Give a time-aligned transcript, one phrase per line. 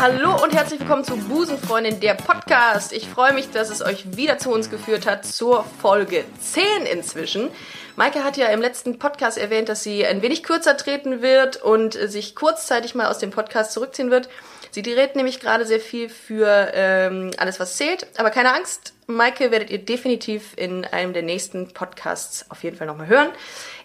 [0.00, 2.94] Hallo und herzlich willkommen zu Busenfreundin, der Podcast.
[2.94, 7.50] Ich freue mich, dass es euch wieder zu uns geführt hat, zur Folge 10 inzwischen.
[7.96, 11.92] Maike hat ja im letzten Podcast erwähnt, dass sie ein wenig kürzer treten wird und
[11.92, 14.30] sich kurzzeitig mal aus dem Podcast zurückziehen wird.
[14.72, 18.06] Sie redet nämlich gerade sehr viel für ähm, alles, was zählt.
[18.16, 22.86] Aber keine Angst, Maike werdet ihr definitiv in einem der nächsten Podcasts auf jeden Fall
[22.86, 23.28] nochmal hören.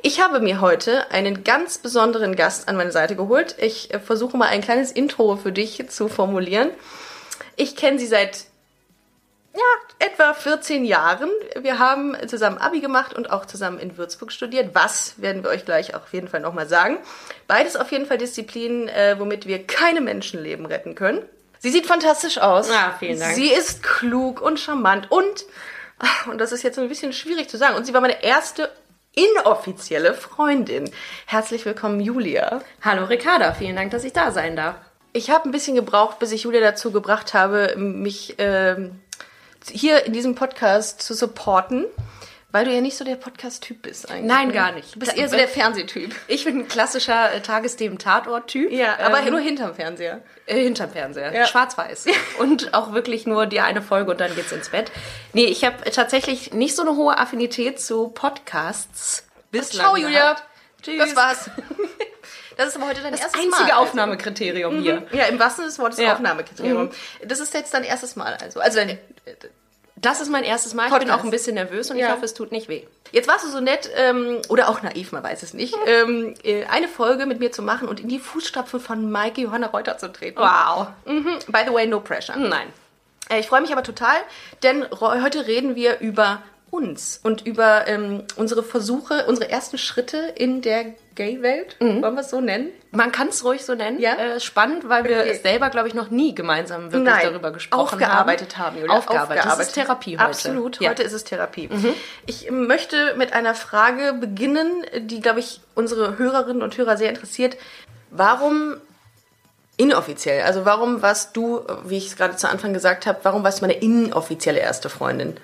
[0.01, 3.55] Ich habe mir heute einen ganz besonderen Gast an meine Seite geholt.
[3.59, 6.69] Ich äh, versuche mal ein kleines Intro für dich zu formulieren.
[7.55, 8.45] Ich kenne sie seit
[9.55, 11.29] ja, etwa 14 Jahren.
[11.59, 14.71] Wir haben zusammen Abi gemacht und auch zusammen in Würzburg studiert.
[14.73, 16.97] Was werden wir euch gleich auf jeden Fall nochmal sagen.
[17.47, 21.21] Beides auf jeden Fall Disziplinen, äh, womit wir keine Menschenleben retten können.
[21.59, 22.69] Sie sieht fantastisch aus.
[22.69, 23.33] Ah, vielen Dank.
[23.33, 25.45] Sie ist klug und charmant und,
[25.99, 28.69] ach, und das ist jetzt ein bisschen schwierig zu sagen, und sie war meine erste
[29.15, 30.91] inoffizielle Freundin.
[31.25, 32.61] Herzlich willkommen, Julia.
[32.81, 34.75] Hallo Ricarda, vielen Dank, dass ich da sein darf.
[35.13, 38.99] Ich habe ein bisschen gebraucht, bis ich Julia dazu gebracht habe, mich ähm,
[39.71, 41.85] hier in diesem Podcast zu supporten,
[42.51, 44.25] weil du ja nicht so der Podcast-Typ bist eigentlich.
[44.27, 44.53] Nein, ne?
[44.53, 44.95] gar nicht.
[44.95, 46.15] Du bist eher so der Fernsehtyp.
[46.29, 48.71] Ich bin ein klassischer äh, Tagesthemen-Tatort-Typ.
[48.71, 50.21] Ja, aber ähm, nur hinterm Fernseher.
[50.45, 51.33] äh, hinterm Fernseher.
[51.33, 51.47] Ja.
[51.47, 52.05] Schwarz-Weiß.
[52.39, 54.89] Und auch wirklich nur die eine Folge und dann geht's ins Bett.
[55.33, 59.27] Nee, ich habe tatsächlich nicht so eine hohe Affinität zu Podcasts.
[59.51, 60.37] Bislang Ciao, Julia.
[60.81, 60.97] Tschüss.
[60.97, 61.49] Das war's.
[62.57, 63.71] Das ist aber heute dein Das erstes einzige Mal.
[63.71, 63.81] also.
[63.83, 65.03] Aufnahmekriterium hier.
[65.11, 66.13] Ja, im wahrsten Sinne des Wortes Ja.
[66.13, 66.89] Aufnahmekriterium.
[67.25, 68.59] Das ist jetzt dein erstes Mal also.
[68.59, 68.97] Also dein,
[69.97, 70.85] Das ist mein erstes Mal.
[70.85, 71.07] Ich Podcast.
[71.11, 72.07] bin auch ein bisschen nervös und Ja.
[72.07, 72.83] ich hoffe, es tut nicht weh.
[73.11, 76.65] Jetzt warst du so nett, ähm, oder auch naiv, man weiß es nicht, ähm, äh,
[76.65, 80.11] eine Folge mit mir zu machen und in die Fußstapfen von Maike Johanna Reuter zu
[80.11, 80.37] treten.
[80.39, 80.87] Wow.
[81.05, 81.39] Mhm.
[81.47, 82.35] By the way, no pressure.
[82.37, 82.67] Nein.
[83.29, 84.15] Äh, Ich freue mich aber total,
[84.63, 90.61] denn heute reden wir über uns und über ähm, unsere Versuche, unsere ersten Schritte in
[90.61, 91.77] der Gay-Welt.
[91.79, 92.69] Wollen wir es so nennen?
[92.91, 93.99] Man kann es ruhig so nennen.
[93.99, 94.15] Ja?
[94.15, 95.39] Äh, spannend, weil wir Okay.
[95.41, 98.65] selber, glaube ich, noch nie gemeinsam wirklich Nein, darüber gesprochen aufgearbeitet haben.
[98.75, 98.77] haben.
[98.81, 98.97] Julia.
[98.97, 99.45] Aufgearbeitet.
[99.45, 100.25] Das ist Therapie heute.
[100.27, 100.89] Absolut, Ja.
[100.89, 101.69] heute ist es Therapie.
[102.25, 107.55] Ich möchte mit einer Frage beginnen, die, glaube ich, unsere Hörerinnen und Hörer sehr interessiert.
[108.11, 108.75] Warum
[109.77, 110.43] inoffiziell?
[110.43, 113.63] Also warum warst du, wie ich es gerade zu Anfang gesagt habe, warum warst du
[113.67, 115.37] meine inoffizielle erste Freundin?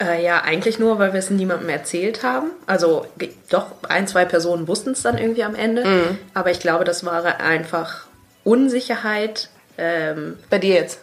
[0.00, 2.50] Äh, ja, eigentlich nur, weil wir es niemandem erzählt haben.
[2.66, 3.06] Also
[3.50, 5.84] doch, ein, zwei Personen wussten es dann irgendwie am Ende.
[5.84, 6.18] Mhm.
[6.34, 8.06] Aber ich glaube, das war einfach
[8.44, 9.48] Unsicherheit.
[9.76, 11.00] Ähm, Bei dir jetzt?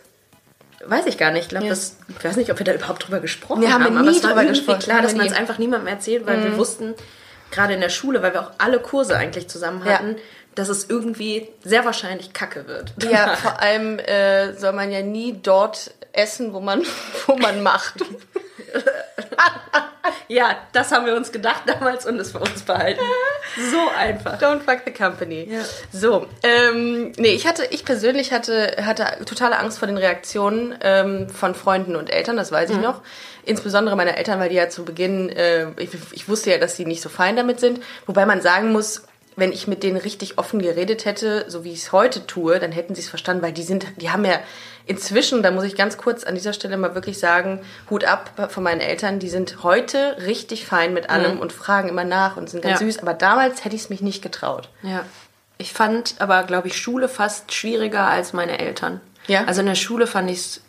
[0.88, 1.44] weiß ich gar nicht.
[1.44, 1.69] Ich glaube, Ja.
[1.72, 1.97] das.
[2.19, 3.94] Ich weiß nicht, ob wir da überhaupt drüber gesprochen Wir haben haben.
[3.95, 4.79] nie aber es war drüber irgendwie gesprochen.
[4.81, 5.31] klar, dass man es.
[5.33, 5.38] Mhm.
[5.39, 6.94] einfach niemandem erzählt, weil wir wussten,
[7.51, 9.94] gerade in der Schule, weil wir auch alle Kurse eigentlich zusammen Ja.
[9.94, 10.16] hatten,
[10.53, 12.94] dass es irgendwie sehr wahrscheinlich Kacke wird.
[13.03, 16.83] Ja, vor allem äh, soll man ja nie dort essen, wo man,
[17.27, 17.95] wo man macht.
[20.28, 23.00] Ja, das haben wir uns gedacht damals und es für uns behalten.
[23.72, 24.40] So einfach.
[24.40, 25.48] Don't fuck the company.
[25.50, 25.62] Ja.
[25.92, 31.30] So, ähm, nee, ich hatte, ich persönlich hatte, hatte totale Angst vor den Reaktionen ähm,
[31.30, 33.02] von Freunden und Eltern, das weiß ich noch.
[33.44, 36.86] Insbesondere meine Eltern, weil die ja zu Beginn, äh, ich, ich wusste ja, dass sie
[36.86, 37.80] nicht so fein damit sind.
[38.08, 39.04] Wobei man sagen muss,
[39.36, 42.72] wenn ich mit denen richtig offen geredet hätte, so wie ich es heute tue, dann
[42.72, 44.40] hätten sie es verstanden, weil die sind, die haben ja
[44.85, 48.63] inzwischen, da muss ich ganz kurz an dieser Stelle mal wirklich sagen, Hut ab von
[48.63, 52.62] meinen Eltern, die sind heute richtig fein mit allem und fragen immer nach und sind
[52.63, 52.85] ganz Ja.
[52.85, 54.69] süß, aber damals hätte ich es mich nicht getraut.
[54.84, 55.06] Ja.
[55.57, 59.00] Ich fand aber, glaube ich, Schule fast schwieriger als meine Eltern.
[59.28, 59.45] Ja?
[59.45, 60.62] Also in der Schule fand ich es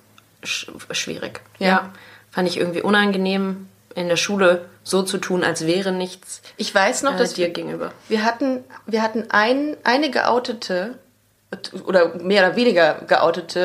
[0.44, 1.40] sch schwierig.
[1.58, 1.90] Ja.
[2.30, 7.02] Fand ich irgendwie unangenehm, in der Schule so zu tun, als wäre nichts Ich weiß
[7.02, 7.92] noch, äh, dass dir wir, gegenüber.
[8.08, 10.98] wir hatten, wir hatten ein, eine geoutete
[11.86, 13.60] oder mehr oder weniger geoutete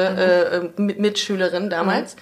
[0.78, 2.16] äh, äh, Mitschülerin damals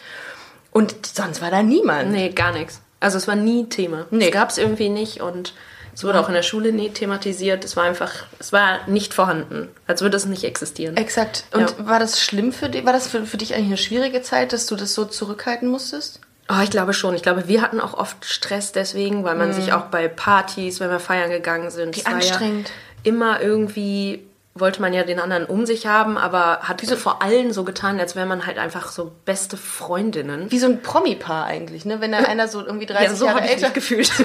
[0.72, 2.12] und sonst war da niemand.
[2.12, 2.82] Nee, gar nichts.
[3.00, 4.06] Also es war nie Thema.
[4.12, 4.28] Nee.
[4.28, 5.54] Es gab es irgendwie nicht und
[5.94, 7.66] es wurde auch in der Schule nie thematisiert.
[7.66, 9.70] Es war einfach, es war nicht vorhanden.
[9.88, 10.96] Als würde es nicht existieren.
[10.98, 11.46] Exakt.
[11.54, 11.88] Und Ja.
[11.88, 12.86] war das schlimm für dich?
[12.86, 16.20] War das für, für dich eigentlich eine schwierige Zeit, dass du das so zurückhalten musstest?
[16.50, 17.16] Oh, ich glaube schon.
[17.16, 20.90] Ich glaube, wir hatten auch oft Stress deswegen, weil man sich auch bei Partys, wenn
[20.90, 22.70] wir feiern gegangen sind, Wie anstrengend.
[22.70, 22.74] Ja
[23.04, 24.28] immer irgendwie
[24.60, 28.00] wollte man ja den anderen um sich haben, aber hat so vor allen so getan,
[28.00, 30.52] als wäre man halt einfach so beste Freundinnen.
[30.52, 32.02] Wie so ein Promi-Paar eigentlich, ne?
[32.02, 33.70] Wenn da einer so irgendwie 30 Ja, so Jahre habe ich älter...
[33.72, 34.12] gefühlt.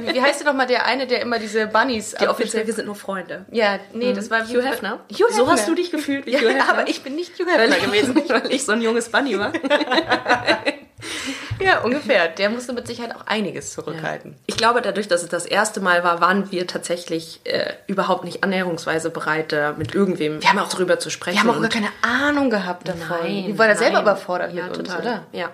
[0.00, 2.14] Wie heißt der noch mal der eine, der immer diese Bunnies...
[2.20, 3.44] Die offiziell, wir sind nur Freunde.
[3.52, 4.46] Ja, nee, das war...
[4.46, 5.00] Hugh Hefner.
[5.12, 5.36] Hugh Hefner.
[5.36, 6.70] So hast du dich gefühlt wie Ja, Hugh Hefner.
[6.70, 8.16] aber ich bin nicht Hugh Hefner weil, gewesen.
[8.28, 9.52] weil ich so ein junges Bunny war.
[11.60, 12.28] Ja, ungefähr.
[12.28, 14.34] Der musste mit Sicherheit auch einiges zurückhalten.
[14.46, 18.42] Ich glaube, dadurch, dass es das erste Mal war, waren wir tatsächlich äh, überhaupt nicht
[18.42, 21.36] annäherungsweise bereit, da mit irgendwem Wir haben auch- drüber zu sprechen.
[21.36, 23.18] Wir haben auch gar keine Ahnung gehabt davon.
[23.22, 25.02] Nein, Wir waren da selber überfordert ja, mit uns, total.
[25.02, 25.26] oder?
[25.32, 25.50] Ja.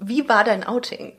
[0.00, 1.12] Wie war dein Outing?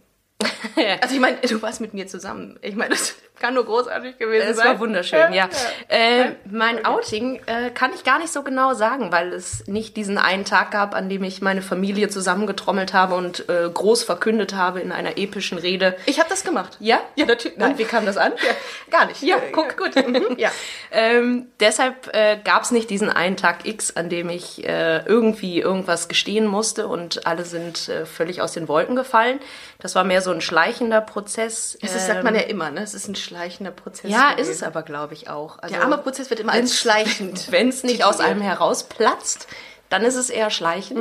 [1.02, 2.58] Also ich meine, du warst mit mir zusammen.
[2.62, 4.68] Ich meine, das kann nur großartig gewesen Es sein.
[4.68, 5.50] war wunderschön, ja.
[5.88, 10.18] Äh, mein Outing äh, kann ich gar nicht so genau sagen, weil es nicht diesen
[10.18, 14.80] einen Tag gab, an dem ich meine Familie zusammengetrommelt habe und äh, groß verkündet habe
[14.82, 15.96] in einer epischen Rede.
[16.06, 16.78] Ich habe das gemacht.
[16.80, 17.00] Ja?
[17.16, 17.58] Ja, natürlich.
[17.58, 18.34] Und wie kam das an?
[18.38, 18.54] Ja,
[18.98, 19.22] gar nicht.
[19.22, 19.78] Ja, Äh, guck.
[19.78, 19.96] gut.
[19.96, 20.52] Mhm, ja.
[20.92, 25.60] Ähm, deshalb äh, gab es nicht diesen einen Tag X, an dem ich äh, irgendwie
[25.60, 29.40] irgendwas gestehen musste und alle sind äh, völlig aus den Wolken gefallen.
[29.80, 31.78] Das war mehr so ein schleichender Prozess.
[31.82, 32.82] Das ist, sagt man ja immer, ne?
[32.82, 34.12] Es ist ein schleichender Prozess.
[34.12, 34.52] Ja, ist gewesen.
[34.52, 35.60] es aber, glaube ich, auch.
[35.60, 37.48] Also, Der arme Prozess wird immer als schleichend.
[37.52, 39.48] Wenn es nicht aus einem herausplatzt,
[39.90, 41.00] dann ist es eher schleichend.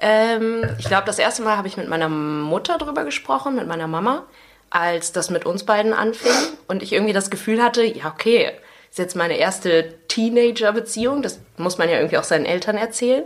[0.00, 3.88] Ähm, ich glaube, das erste Mal habe ich mit meiner Mutter drüber gesprochen, mit meiner
[3.88, 4.24] Mama,
[4.70, 6.30] als das mit uns beiden anfing
[6.68, 8.52] und ich irgendwie das Gefühl hatte, ja, okay,
[8.90, 13.24] ist jetzt meine erste Teenager-Beziehung, das muss man ja irgendwie auch seinen Eltern erzählen.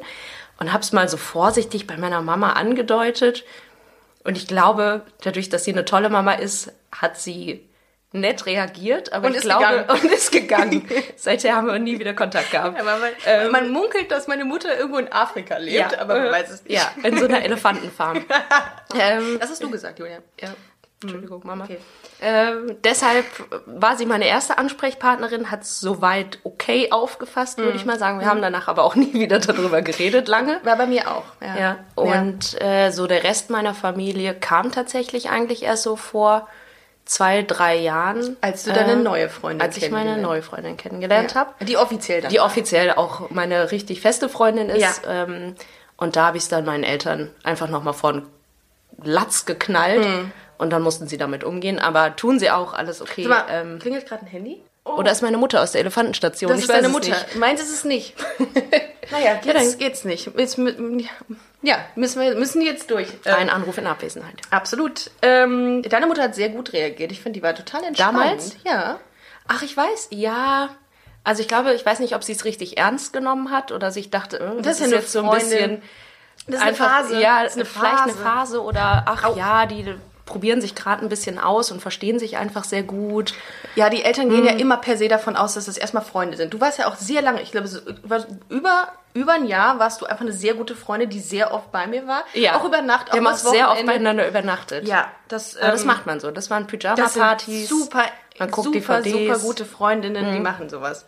[0.61, 3.44] Und habe es mal so vorsichtig bei meiner Mama angedeutet.
[4.24, 7.68] Und ich glaube, dadurch, dass sie eine tolle Mama ist, hat sie
[8.12, 9.90] nett reagiert, aber Und ich ist glaube gegangen.
[10.02, 10.88] und ist gegangen.
[11.16, 12.80] Seither haben wir nie wieder Kontakt gehabt.
[12.80, 16.50] Aber man, man munkelt, dass meine Mutter irgendwo in Afrika lebt, aber man äh, weiß
[16.50, 16.74] es nicht.
[16.74, 18.18] Ja, in so einer Elefantenfarm.
[18.98, 20.18] ähm, Das hast du gesagt, Julia.
[20.40, 20.54] ja.
[21.02, 21.64] Entschuldigung, Mama.
[21.64, 21.78] Okay.
[22.24, 23.26] Ähm, deshalb
[23.66, 28.18] war sie meine erste Ansprechpartnerin, hat es soweit okay aufgefasst, würde ich mal sagen.
[28.20, 30.58] Wir haben danach aber auch nie wieder darüber geredet, lange.
[30.64, 31.24] War bei mir auch.
[31.42, 31.56] Ja.
[31.58, 36.48] Ja, und Äh, so der Rest meiner Familie kam tatsächlich eigentlich erst so vor
[37.04, 38.38] zwei, drei Jahren.
[38.40, 41.52] Als du deine äh, neue Freundin Als ich meine neue Freundin kennengelernt habe.
[41.64, 42.30] Die offiziell dann.
[42.30, 45.02] Die offiziell auch meine richtig feste Freundin ist.
[45.04, 45.24] Ja.
[45.24, 45.54] Ähm,
[45.96, 48.22] und da habe ich es dann meinen Eltern einfach nochmal von
[49.02, 50.04] Latz geknallt.
[50.04, 50.32] Mhm.
[50.58, 51.78] Und dann mussten sie damit umgehen.
[51.78, 53.26] Aber tun sie auch, alles okay.
[53.26, 54.62] Mal, ähm, klingelt gerade ein Handy?
[54.86, 56.50] oder ist meine Mutter aus der Elefantenstation?
[56.50, 57.08] Das Ich ist deine es Mutter.
[57.08, 57.36] nicht.
[57.36, 58.14] Meins ist es nicht.
[59.10, 60.30] naja, Ja, jetzt dann- geht's nicht.
[60.36, 60.58] Jetzt,
[61.62, 63.08] ja, müssen wir müssen jetzt durch.
[63.24, 64.42] Ähm, Ein Anruf in Abwesenheit.
[64.50, 65.10] absolut.
[65.22, 67.12] Ähm, deine Mutter hat sehr gut reagiert.
[67.12, 68.18] Ich finde, die war total entspannt.
[68.18, 68.56] Damals?
[68.64, 68.98] Ja.
[69.48, 70.68] Ach, ich weiß, ja.
[71.24, 74.10] Also ich glaube, ich weiß nicht, ob sie es richtig ernst genommen hat oder sich
[74.10, 75.48] dachte, äh, das, ist ja ist jetzt so ein Freundin.
[75.48, 75.82] bisschen
[76.46, 77.20] Das ist einfach, eine Phase.
[77.22, 78.22] ja, das ist eine vielleicht eine Phase.
[78.22, 79.94] Phase oder ach ja, die
[80.26, 83.34] probieren sich gerade ein bisschen aus und verstehen sich einfach sehr gut.
[83.74, 84.46] Ja, die Eltern gehen Hm.
[84.46, 86.54] ja immer per se davon aus, dass das erstmal Freunde sind.
[86.54, 88.24] Du warst ja auch sehr lange, ich glaube, so über,
[89.12, 92.06] über, ein Jahr warst du einfach eine sehr gute Freundin, die sehr oft bei mir
[92.06, 92.24] war.
[92.56, 94.88] Auch über Nacht, auch Wir haben auch das sehr oft beieinander übernachtet.
[94.88, 96.30] Ja, das, Aber das ähm, macht man so.
[96.30, 97.68] Das waren Das Pyjama-Partys.
[97.68, 98.04] super,
[98.38, 99.12] Man guckt super, DVDs.
[99.12, 101.06] super gute Freundinnen, die machen sowas.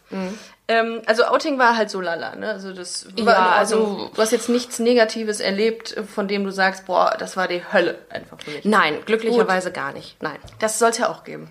[0.69, 2.49] Ähm, also Outing war halt so lala, ne?
[2.51, 4.11] Also das war Ja, also- Ordnung.
[4.15, 7.99] du hast jetzt nichts Negatives erlebt, von dem du sagst, boah, das war die Hölle
[8.11, 8.65] einfach für mich.
[8.65, 10.21] Nein, glücklicherweise gar nicht.
[10.23, 10.39] Nein.
[10.59, 11.51] Das sollte ja auch geben.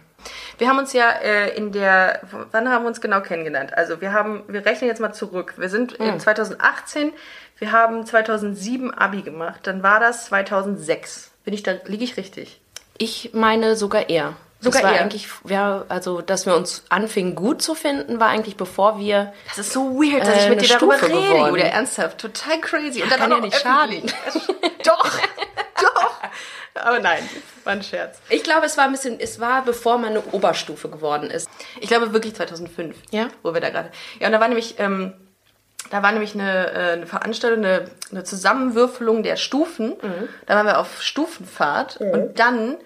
[0.57, 2.21] Wir haben uns ja äh, in der,
[2.51, 3.77] wann haben wir uns genau kennengelernt?
[3.77, 5.53] Also wir haben, wir rechnen jetzt mal zurück.
[5.57, 7.13] Wir sind in 2018,
[7.59, 9.61] wir haben 2007 Abi gemacht.
[9.63, 11.31] Dann war das 2006.
[11.43, 12.59] Bin ich da, liege ich richtig?
[12.97, 14.33] Ich meine sogar eher.
[14.65, 15.01] Sogar das war eher.
[15.03, 19.57] eigentlich, ja, also, dass wir uns anfingen gut zu finden, war eigentlich bevor wir Das
[19.59, 21.57] ist so weird, dass Äh, ich mit dir darüber Stufe rede, geworden.
[21.61, 23.01] Ernsthaft, total crazy.
[23.01, 24.13] Und kann auch ja nicht öffentlich.
[24.83, 25.03] doch,
[25.81, 26.11] doch.
[26.75, 27.27] Aber nein,
[27.63, 28.19] war ein Scherz.
[28.29, 31.49] Ich glaube, es war ein bisschen, es war bevor man eine Oberstufe geworden ist.
[31.79, 32.97] Ich glaube wirklich 2005.
[33.11, 33.29] Ja?
[33.43, 33.91] Wo wir da gerade.
[34.19, 35.13] Ja, und da war nämlich, ähm,
[35.89, 39.89] da war nämlich eine, äh, eine Veranstaltung, eine, eine Zusammenwürfelung der Stufen.
[40.01, 40.29] Mhm.
[40.47, 42.77] Da waren wir auf Stufenfahrt und dann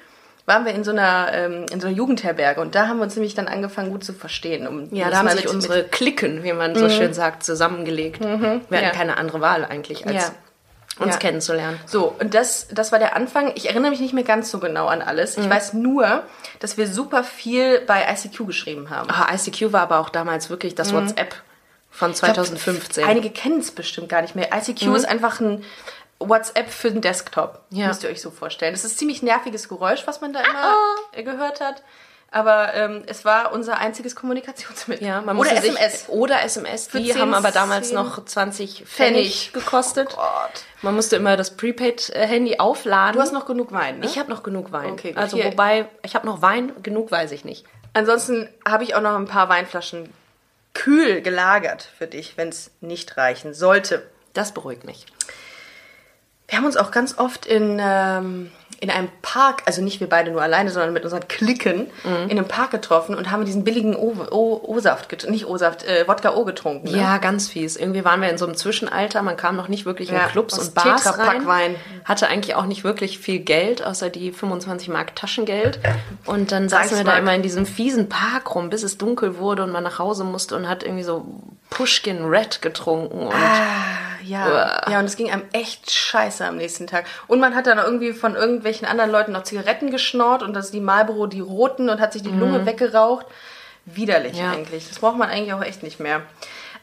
[0.49, 3.15] waren wir in so einer ähm, in so einer Jugendherberge und da haben wir uns
[3.15, 4.67] nämlich dann angefangen gut zu verstehen.
[4.67, 8.19] Um Ja, da haben sich unsere Klicken, wie man so schön sagt, zusammengelegt.
[8.19, 8.89] Wir hatten Ja.
[8.89, 11.03] keine andere Wahl eigentlich, als Ja.
[11.05, 11.19] uns Ja.
[11.19, 11.79] kennenzulernen.
[11.85, 13.53] So, und das, das war der Anfang.
[13.55, 15.37] Ich erinnere mich nicht mehr ganz so genau an alles.
[15.37, 15.43] Mhm.
[15.43, 16.23] Ich weiß nur,
[16.59, 19.09] dass wir super viel bei ICQ geschrieben haben.
[19.09, 21.35] Ah, ICQ war aber auch damals wirklich das WhatsApp
[21.91, 23.03] von 2015.
[23.05, 24.49] Einige kennen es bestimmt gar nicht mehr.
[24.53, 25.63] ICQ ist einfach ein
[26.19, 27.61] WhatsApp für den Desktop.
[27.69, 27.87] Ja.
[27.87, 28.73] Müsst ihr euch so vorstellen.
[28.73, 30.75] Das ist ein ziemlich nerviges Geräusch, was man da immer
[31.13, 31.81] äh, gehört hat.
[32.31, 35.07] Aber ähm, es war unser einziges Kommunikationsmittel.
[35.07, 36.01] ja, man Oder SMS.
[36.01, 36.87] Sich, oder SMS.
[36.87, 37.99] Für Die 10 haben aber damals Cent.
[37.99, 38.87] noch 20 Pfennig.
[38.87, 40.09] Pfennig gekostet.
[40.15, 40.63] Gott.
[40.83, 43.15] Man musste immer das Prepaid-Handy aufladen.
[43.15, 44.05] Du hast noch genug Wein, ne?
[44.05, 44.91] ich habe noch genug Wein.
[44.91, 45.17] Okay, gut.
[45.17, 47.65] also Hier- wobei, ich habe noch Wein, genug weiß ich nicht.
[47.93, 50.13] Ansonsten habe ich auch noch ein paar Weinflaschen
[50.75, 54.07] kühl gelagert für dich, wenn es nicht reichen sollte.
[54.33, 55.07] Das beruhigt mich.
[56.49, 58.51] Wir haben uns auch ganz oft in, ähm,
[58.81, 62.47] in einem Park, also nicht wir beide nur alleine, sondern mit unseren Klicken, in einem
[62.47, 66.89] Park getroffen und haben diesen billigen O-Saft, nicht O-Saft, äh, Wodka O getrunken.
[66.89, 66.97] Ne?
[66.97, 67.75] Ja, ganz fies.
[67.75, 70.57] Irgendwie waren wir in so einem Zwischenalter, man kam noch nicht wirklich in Ja, Clubs
[70.57, 71.45] und Bars rein.
[71.45, 71.75] Wein.
[72.05, 75.79] Hatte eigentlich auch nicht wirklich viel Geld, außer die 25 Mark Taschengeld.
[76.25, 79.63] Und dann saßen wir da immer in diesem fiesen Park rum, bis es dunkel wurde
[79.63, 81.25] und man nach Hause musste und hat irgendwie so
[81.69, 83.27] Pushkin Red getrunken.
[83.27, 83.33] Und
[84.29, 84.91] Ja, Uah.
[84.91, 87.05] ja, und es ging einem echt scheiße am nächsten Tag.
[87.27, 90.79] Und man hat dann irgendwie von irgendwelchen anderen Leuten noch Zigaretten geschnort und das die
[90.81, 93.25] Marlboro, die roten und hat sich die Lunge weggeraucht.
[93.85, 94.51] Widerlich Ja.
[94.51, 94.87] eigentlich.
[94.87, 96.21] Das braucht man eigentlich auch echt nicht mehr.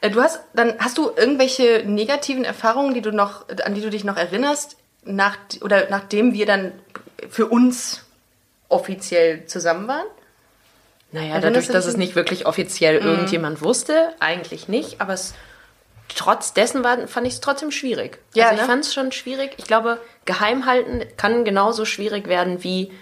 [0.01, 3.91] Äh, Du hast dann hast du irgendwelche negativen Erfahrungen, die du noch an die du
[3.91, 6.73] dich noch erinnerst, nach oder nachdem wir dann
[7.31, 8.05] für uns
[8.69, 10.07] offiziell zusammen waren?
[11.13, 15.35] naja, dadurch, du dass es nicht wirklich offiziell irgendjemand wusste, eigentlich nicht, aber es
[16.15, 18.19] trotz dessen war, fand ich es trotzdem schwierig.
[18.35, 18.67] Ja, also ich ne?
[18.67, 19.55] fand es schon schwierig.
[19.57, 22.93] Ich glaube, geheim halten kann genauso schwierig werden, wie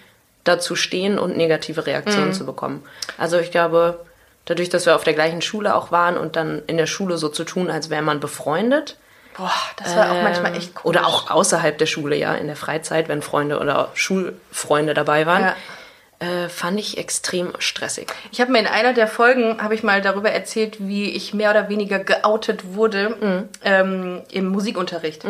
[0.43, 2.83] dazu stehen und negative Reaktionen zu bekommen.
[3.17, 4.05] Also ich glaube,
[4.45, 7.29] dadurch, dass wir auf der gleichen Schule auch waren und dann in der Schule so
[7.29, 8.97] zu tun, als wäre man befreundet.
[9.35, 10.85] Boah, das war auch manchmal echt komisch.
[10.85, 15.41] Oder auch außerhalb der Schule, ja, in der Freizeit, wenn Freunde oder Schulfreunde dabei waren,
[15.41, 15.55] Ja.
[16.19, 18.07] Äh, fand ich extrem stressig.
[18.31, 21.51] Ich habe mir in einer der Folgen habe ich mal darüber erzählt, wie ich mehr
[21.51, 25.25] oder weniger geoutet wurde ähm, im Musikunterricht.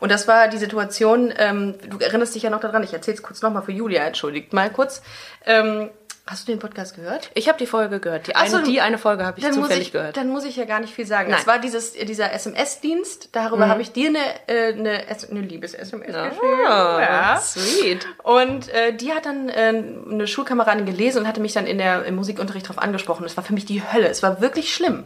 [0.00, 1.32] Und das war die Situation.
[1.36, 2.82] Ähm, du erinnerst dich ja noch daran.
[2.82, 4.02] Ich erzähle es kurz nochmal für Julia.
[4.02, 5.02] Entschuldigt mal kurz.
[5.46, 5.90] Ähm,
[6.30, 7.30] hast du den Podcast gehört?
[7.34, 8.28] Ich habe die Folge gehört.
[8.28, 10.16] Die Ach eine, die eine Folge habe ich dann muss zufällig ich, gehört.
[10.16, 11.30] Dann muss ich ja gar nicht viel sagen.
[11.30, 11.40] Nein.
[11.40, 13.30] Es war dieses, dieser SMS-Dienst.
[13.32, 16.66] Darüber habe ich dir eine, äh, eine, eine Liebes-SMS geschrieben.
[16.68, 18.06] Ah, sweet.
[18.22, 22.04] Und äh, die hat dann äh, eine Schulkameradin gelesen und hatte mich dann in der,
[22.04, 23.24] im Musikunterricht darauf angesprochen.
[23.26, 24.08] Es war für mich die Hölle.
[24.08, 25.04] Es war wirklich schlimm.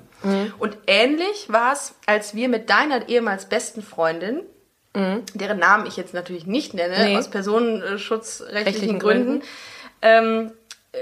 [0.58, 4.40] Und ähnlich war es, als wir mit deiner ehemals besten Freundin,
[4.94, 7.16] deren Namen ich jetzt natürlich nicht nenne, Nee.
[7.16, 9.46] aus personenschutzrechtlichen Rechtlichen Gründen, Gründen.
[10.02, 10.52] ähm,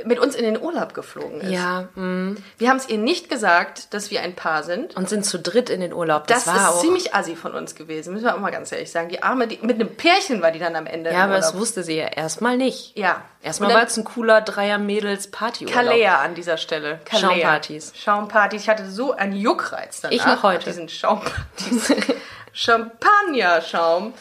[0.04, 1.50] mit uns in den Urlaub geflogen ist.
[1.50, 2.36] Ja, mm.
[2.58, 4.96] Wir haben es ihr nicht gesagt, dass wir ein Paar sind.
[4.96, 6.26] und sind zu dritt in den Urlaub.
[6.26, 6.80] Das, Das, war ist auch.
[6.80, 9.08] ziemlich assi von uns gewesen, müssen wir auch mal ganz ehrlich sagen.
[9.08, 11.12] Die Arme, die, mit einem Pärchen war die dann am Ende.
[11.12, 12.96] ja, aber das wusste sie ja erstmal nicht.
[12.96, 13.22] Ja.
[13.42, 15.74] Erstmal war es ein cooler Dreier-Mädels-Partyurlaub.
[15.74, 17.00] Kalea an dieser Stelle.
[17.04, 17.28] Kalea.
[17.28, 17.92] Schaumpartys.
[17.96, 18.62] Schaumpartys.
[18.62, 20.14] Ich hatte so einen Juckreiz danach.
[20.14, 20.66] Ich noch heute.
[20.66, 21.92] Diesen Schaumpartys.
[22.52, 24.14] Champagner-Schaum.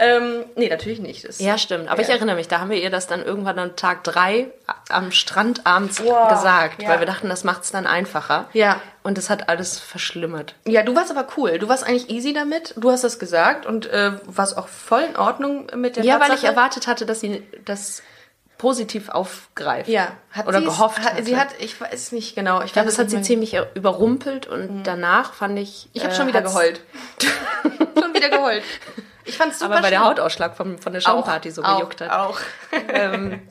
[0.00, 1.26] Ähm, nee, natürlich nicht.
[1.26, 1.88] Das Ja, stimmt.
[1.88, 2.14] Aber ich Ja.
[2.14, 4.46] erinnere mich, da haben wir ihr das dann irgendwann an Tag drei
[4.88, 6.88] am Strand abends Wow, gesagt, ja.
[6.88, 8.48] weil wir dachten, das macht es dann einfacher.
[8.52, 8.80] Ja.
[9.02, 10.54] Und das hat alles verschlimmert.
[10.68, 11.58] Ja, du warst aber cool.
[11.58, 12.74] Du warst eigentlich easy damit.
[12.76, 16.26] Du hast das gesagt und äh, warst auch voll in Ordnung mit der Ja, weil
[16.28, 16.46] ich Tatsache.
[16.52, 18.02] erwartet hatte, dass sie das
[18.58, 19.88] positiv aufgreift.
[19.88, 20.98] Ja, hat Oder gehofft.
[21.00, 22.62] Hat, sie hat, ich weiß nicht genau.
[22.62, 25.88] Ich, glaube, das hat sie ziemlich überrumpelt und danach fand ich.
[25.92, 26.80] Ich habe äh, schon wieder geheult.
[27.98, 28.64] schon wieder geheult.
[29.24, 30.04] Ich fand's super Aber weil der.
[30.04, 32.10] Hautausschlag von, von der Schaumparty so auch, gejuckt hat.
[32.10, 32.38] Auch.
[32.88, 33.42] Ähm,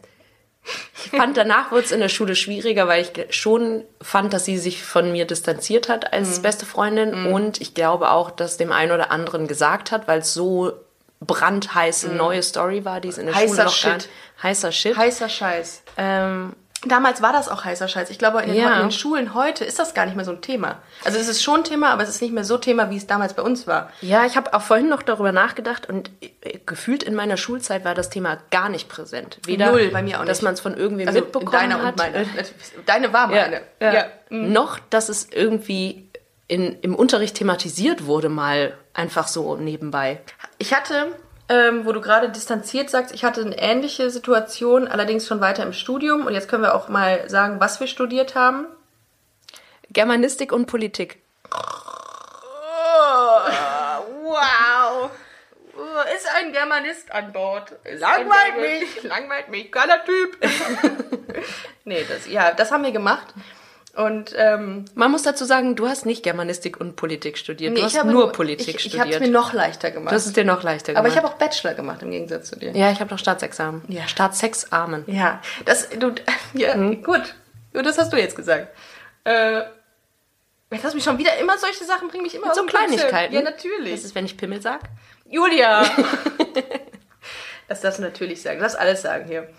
[1.05, 4.57] ich fand, danach wurde es in der Schule schwieriger, weil ich schon fand, dass sie
[4.57, 6.09] sich von mir distanziert hat Mhm.
[6.11, 7.31] als beste Freundin.
[7.31, 10.73] Und ich glaube auch, dass dem einen oder anderen gesagt hat, weil es so
[11.19, 13.39] brandheiße neue Story war, die es in der Mhm.
[13.39, 14.09] Heißer Schule noch Shit.
[14.43, 14.95] Heißer Shit.
[14.97, 15.83] Heißer Scheiß.
[15.97, 16.53] ähm,
[16.85, 18.11] Damals war das auch heißer Scheiß.
[18.11, 18.75] Ich glaube, in den, Ja.
[18.75, 20.77] in den Schulen heute ist das gar nicht mehr so ein Thema.
[21.03, 23.07] Also es ist schon ein Thema, aber es ist nicht mehr so Thema, wie es
[23.07, 23.91] damals bei uns war.
[24.01, 27.95] ja, ich habe auch vorhin noch darüber nachgedacht und äh, gefühlt in meiner Schulzeit war
[27.95, 29.39] das Thema gar nicht präsent.
[29.47, 30.43] Weder, Null, bei mir auch dass nicht.
[30.43, 31.93] man es von irgendwem Also mitbekommen deine hat.
[31.93, 32.25] und meine.
[32.85, 33.61] Deine war meine.
[33.81, 34.05] Ja, ja.
[34.29, 34.53] Mhm.
[34.53, 36.11] Noch, dass es irgendwie
[36.47, 40.21] in, im Unterricht thematisiert wurde, mal einfach so nebenbei.
[40.59, 41.07] Ich hatte,
[41.49, 45.73] ähm, wo du gerade distanziert sagst, ich hatte eine ähnliche Situation, allerdings schon weiter im
[45.73, 46.25] Studium.
[46.25, 48.67] Und jetzt können wir auch mal sagen, was wir studiert haben.
[49.89, 51.21] Germanistik und Politik.
[54.23, 55.09] Wow.
[56.15, 57.71] Ist ein Germanist an Bord.
[57.83, 59.03] Ist langweilt mich.
[59.03, 59.71] Langweilt mich.
[59.71, 60.37] Geiler Typ.
[61.85, 63.27] nee, das, ja, das haben wir gemacht.
[63.97, 67.73] Und ähm, Man muss dazu sagen, du hast nicht Germanistik und Politik studiert.
[67.73, 69.31] nee, du ich hast habe nur Politik ich, Ich habe es studiert.
[69.31, 70.13] mir noch leichter gemacht.
[70.13, 70.99] das ist dir noch leichter gemacht.
[71.03, 72.71] Aber ich habe auch Bachelor gemacht im Gegensatz zu dir.
[72.77, 73.81] ja, ich habe doch Staatsexamen.
[73.87, 74.07] Ja.
[74.07, 75.03] Staatsexamen.
[75.07, 76.13] Ja, das, du,
[76.53, 77.35] ja, gut.
[77.73, 78.67] Ja, Das hast du jetzt gesagt.
[79.23, 79.61] Äh,
[80.71, 82.87] jetzt hast du mich schon wieder, immer solche Sachen bringen mich immer So den Putzel.
[82.87, 83.33] Kleinigkeiten.
[83.33, 83.93] Ja, natürlich.
[83.93, 84.81] Das ist, wenn ich Pimmel sag.
[85.27, 85.83] Julia!
[87.67, 88.57] das darfst du natürlich sagen.
[88.57, 89.49] Du darfst alles sagen hier.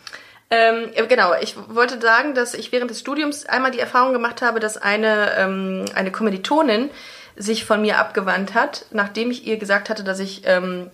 [0.50, 4.61] Ähm, genau, ich wollte sagen, dass ich während des Studiums einmal die Erfahrung gemacht habe,
[4.61, 6.88] dass eine, ähm, eine Kommilitonin
[7.37, 10.90] sich von mir abgewandt hat, nachdem ich ihr gesagt hatte, dass ich ähm,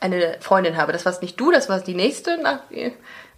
[0.00, 0.92] eine Freundin habe.
[0.92, 2.60] Das warst nicht du, das war die nächste nach,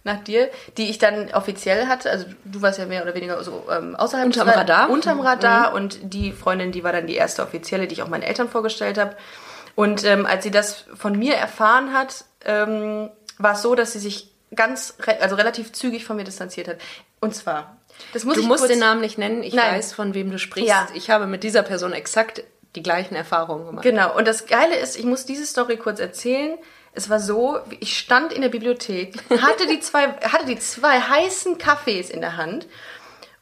[0.03, 2.11] nach dir, die ich dann offiziell hatte.
[2.11, 4.89] Also du warst ja mehr oder weniger so ähm, außerhalb Unterm des Ra- Radar.
[4.89, 8.23] Unterm Radar und die Freundin, die war dann die erste offizielle, die ich auch meinen
[8.23, 9.15] Eltern vorgestellt habe.
[9.75, 13.99] Und ähm, als sie das von mir erfahren hat, ähm, war es so, dass sie
[13.99, 16.77] sich ganz, also relativ zügig von mir distanziert hat.
[17.19, 17.77] Und zwar,
[18.13, 19.75] das muss Du ich musst den Namen nicht nennen, ich Nein.
[19.75, 20.69] weiß, von wem du sprichst.
[20.69, 20.87] Ja.
[20.93, 22.43] Ich habe mit dieser Person exakt
[22.75, 23.83] die gleichen Erfahrungen gemacht.
[23.83, 24.15] Genau.
[24.15, 26.57] Und das Geile ist, ich muss diese Story kurz erzählen.
[26.93, 31.57] Es war so, ich stand in der Bibliothek, hatte die zwei, hatte die zwei heißen
[31.57, 32.67] Kaffees in der Hand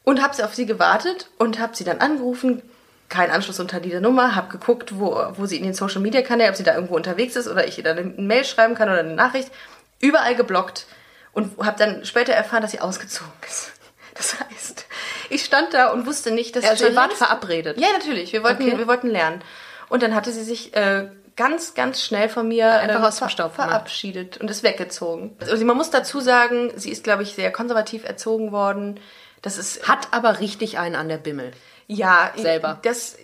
[0.04, 2.62] und habe sie auf sie gewartet und habe sie dann angerufen.
[3.08, 6.52] Kein Anschluss unter dieser Nummer, habe geguckt, wo, wo sie in den Social Media Kanälen,
[6.52, 9.00] ob sie da irgendwo unterwegs ist oder ich ihr dann eine Mail schreiben kann oder
[9.00, 9.50] eine Nachricht.
[10.00, 10.86] Überall geblockt
[11.34, 13.72] und habe dann später erfahren, dass sie ausgezogen ist.
[14.16, 14.86] Das heißt,
[15.30, 17.80] ich stand da und wusste nicht, dass Also ihr wart verabredet?
[17.80, 18.34] Ja, natürlich.
[18.34, 18.78] Wir wollten, Okay.
[18.78, 19.42] wir wollten lernen.
[19.88, 23.30] Und dann hatte sie sich äh, ganz, ganz schnell von mir Einfach ähm, aus dem
[23.30, 25.38] Staub verabschiedet und ist weggezogen.
[25.40, 29.00] Also man muss dazu sagen, sie ist, glaube ich, sehr konservativ erzogen worden.
[29.42, 31.52] Das ist Hat aber richtig einen an der Bimmel.
[31.90, 32.80] Ja Selber.
[32.84, 33.18] Das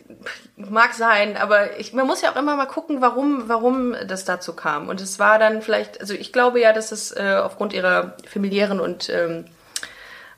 [0.58, 4.54] mag sein, aber ich, man muss ja auch immer mal gucken, warum, warum das dazu
[4.54, 4.90] kam.
[4.90, 8.80] Und es war dann vielleicht, also ich glaube ja, dass es äh, aufgrund ihrer familiären
[8.80, 9.46] und ähm,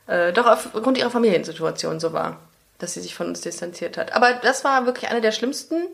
[0.07, 2.37] äh, doch aufgrund ihrer Familiensituation so war,
[2.79, 4.13] dass sie sich von uns distanziert hat.
[4.13, 5.87] Aber das war wirklich eine der schlimmsten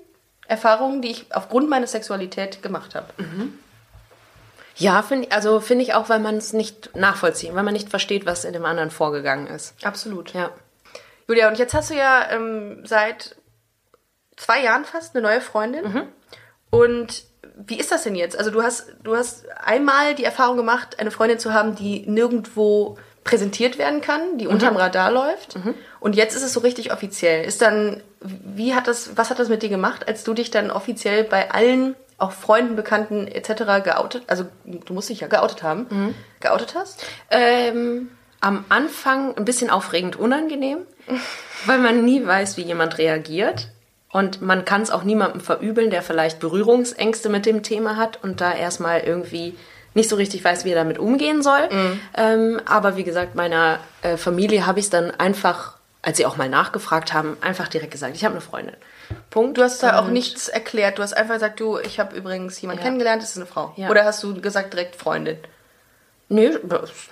[0.48, 3.08] Erfahrungen, die ich aufgrund meiner Sexualität gemacht habe.
[4.76, 8.26] Ja, finde also finde ich auch, weil man es nicht nachvollziehen, weil man nicht versteht,
[8.26, 9.76] was in dem anderen vorgegangen ist.
[9.84, 10.34] Absolut.
[10.34, 10.50] Ja.
[11.28, 13.36] Julia, und jetzt hast du ja ähm, seit
[14.36, 15.84] zwei Jahren fast eine neue Freundin.
[16.70, 17.24] Und
[17.56, 18.38] wie ist das denn jetzt?
[18.38, 22.98] Also du hast, du hast einmal die Erfahrung gemacht, eine Freundin zu haben, die nirgendwo
[23.24, 25.56] präsentiert werden kann, die unterm Radar läuft.
[26.02, 27.46] Und jetzt ist es so richtig offiziell.
[27.46, 30.72] Ist dann, wie hat das, was hat das mit dir gemacht, als du dich dann
[30.72, 33.84] offiziell bei allen, auch Freunden, Bekannten etc.
[33.84, 37.06] geoutet, also du musst dich ja geoutet haben, geoutet hast?
[37.32, 38.10] Ähm,
[38.44, 40.80] am Anfang ein bisschen aufregend unangenehm,
[41.66, 43.70] weil man nie weiß, wie jemand reagiert.
[44.12, 48.42] Und man kann es auch niemandem verübeln, der vielleicht Berührungsängste mit dem Thema hat und
[48.42, 49.58] da erstmal irgendwie
[49.96, 51.70] nicht so richtig weiß, wie er damit umgehen soll.
[52.16, 56.38] Ähm, aber wie gesagt, meiner äh, Familie habe ich es dann einfach, als sie auch
[56.38, 58.76] mal nachgefragt haben, einfach direkt gesagt, ich habe eine Freundin.
[59.30, 59.58] Punkt.
[59.58, 60.98] Du hast da auch Und- nichts erklärt.
[61.00, 62.86] Du hast einfach gesagt, du, ich habe übrigens jemanden Ja.
[62.88, 63.74] kennengelernt, das ist eine Frau.
[63.78, 63.90] Ja.
[63.90, 65.38] Oder hast du gesagt direkt Freundin?
[66.34, 66.52] Nee,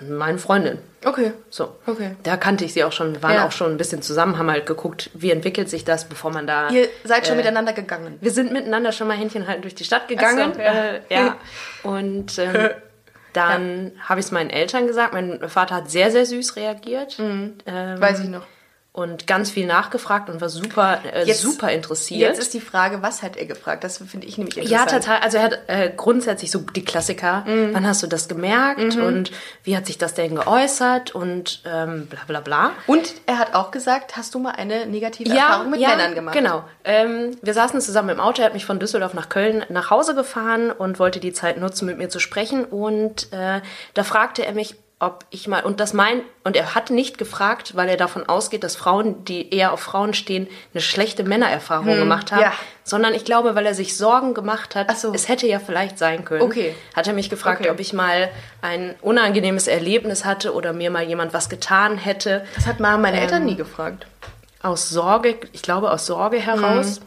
[0.09, 0.79] meine Freundin.
[1.05, 1.33] Okay.
[1.49, 1.75] So.
[1.85, 2.15] Okay.
[2.23, 3.45] Da kannte ich sie auch schon, wir waren Ja.
[3.47, 6.69] auch schon ein bisschen zusammen, haben halt geguckt, wie entwickelt sich das, bevor man da.
[6.69, 8.17] Ihr seid schon äh, miteinander gegangen.
[8.21, 10.53] Wir sind miteinander schon mal Händchen halten durch die Stadt gegangen.
[10.55, 10.73] So, ja.
[10.73, 11.37] äh, ja.
[11.83, 12.69] Und ähm,
[13.33, 15.13] dann habe ich es meinen Eltern gesagt.
[15.13, 17.17] Mein Vater hat sehr, sehr süß reagiert.
[17.19, 18.01] Ähm, Mhm.
[18.01, 18.45] Weiß ich noch.
[18.93, 22.19] Und ganz viel nachgefragt und war super, äh, Jetzt- super interessiert.
[22.31, 23.85] Jetzt ist die Frage, was hat er gefragt?
[23.85, 25.05] Das finde ich nämlich Ja, interessant.
[25.05, 25.19] total.
[25.21, 27.45] Also er hat äh, grundsätzlich so die Klassiker.
[27.47, 27.69] Mhm.
[27.73, 29.31] Wann hast du das gemerkt und
[29.63, 32.71] wie hat sich das denn geäußert und ähm, bla bla bla.
[32.85, 36.35] Und er hat auch gesagt, hast du mal eine negative Erfahrung mit Männern gemacht?
[36.35, 36.65] Genau.
[36.83, 38.41] Ähm, wir saßen zusammen im Auto.
[38.41, 41.85] Er hat mich von Düsseldorf nach Köln nach Hause gefahren und wollte die Zeit nutzen,
[41.85, 42.65] mit mir zu sprechen.
[42.65, 43.61] Und äh,
[43.93, 47.75] da fragte er mich, ob ich mal und das mein und er hat nicht gefragt,
[47.75, 52.31] weil er davon ausgeht, dass Frauen, die eher auf Frauen stehen, eine schlechte Männererfahrung gemacht
[52.31, 52.53] haben, ja.
[52.83, 54.95] sondern ich glaube, weil er sich Sorgen gemacht hat.
[54.97, 55.11] So.
[55.13, 56.43] Es hätte ja vielleicht sein können.
[56.43, 56.75] Okay.
[56.95, 57.71] Hat er mich gefragt, Okay.
[57.71, 58.29] ob ich mal
[58.61, 63.17] ein unangenehmes Erlebnis hatte oder mir mal jemand was getan hätte Das hat mal meine
[63.17, 64.05] Ähm, Eltern nie gefragt.
[64.61, 67.05] aus Sorge, ich glaube aus Sorge heraus, Mhm.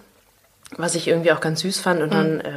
[0.78, 2.02] was ich irgendwie auch ganz süß fand.
[2.02, 2.50] Und dann äh,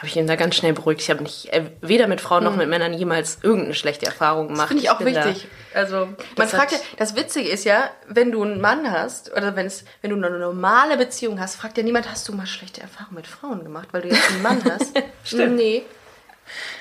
[0.00, 1.02] habe ich ihn da ganz schnell beruhigt.
[1.02, 4.68] Ich habe nicht äh, weder mit Frauen noch mit Männern jemals irgendeine schlechte Erfahrung gemacht.
[4.68, 5.46] Finde ich auch da- wichtig.
[5.74, 9.54] Also, man Das fragt ja, das Witzige ist ja, wenn du einen Mann hast oder
[9.56, 12.80] wenn es, wenn du eine normale Beziehung hast, fragt ja niemand, hast du mal schlechte
[12.80, 14.92] Erfahrungen mit Frauen gemacht, weil du jetzt einen Mann hast?
[15.22, 15.56] Stimmt.
[15.56, 15.82] Nee.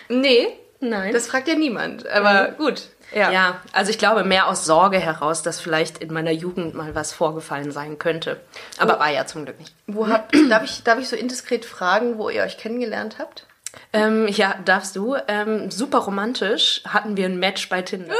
[0.08, 0.48] Nee.
[0.80, 1.12] Nein.
[1.12, 2.08] Das fragt ja niemand.
[2.08, 2.84] Aber gut.
[3.14, 3.32] Ja.
[3.32, 3.62] ja.
[3.72, 7.72] also ich glaube mehr aus Sorge heraus, dass vielleicht in meiner Jugend mal was vorgefallen
[7.72, 8.40] sein könnte.
[8.78, 9.00] Aber Oh.
[9.00, 9.74] war ja zum Glück nicht.
[9.88, 13.46] Wo habt, darf, ich, darf ich so indiskret fragen, wo ihr euch kennengelernt habt?
[13.94, 15.16] Ähm, ja, darfst du.
[15.28, 18.14] Ähm, super romantisch hatten wir ein Match bei Tinder.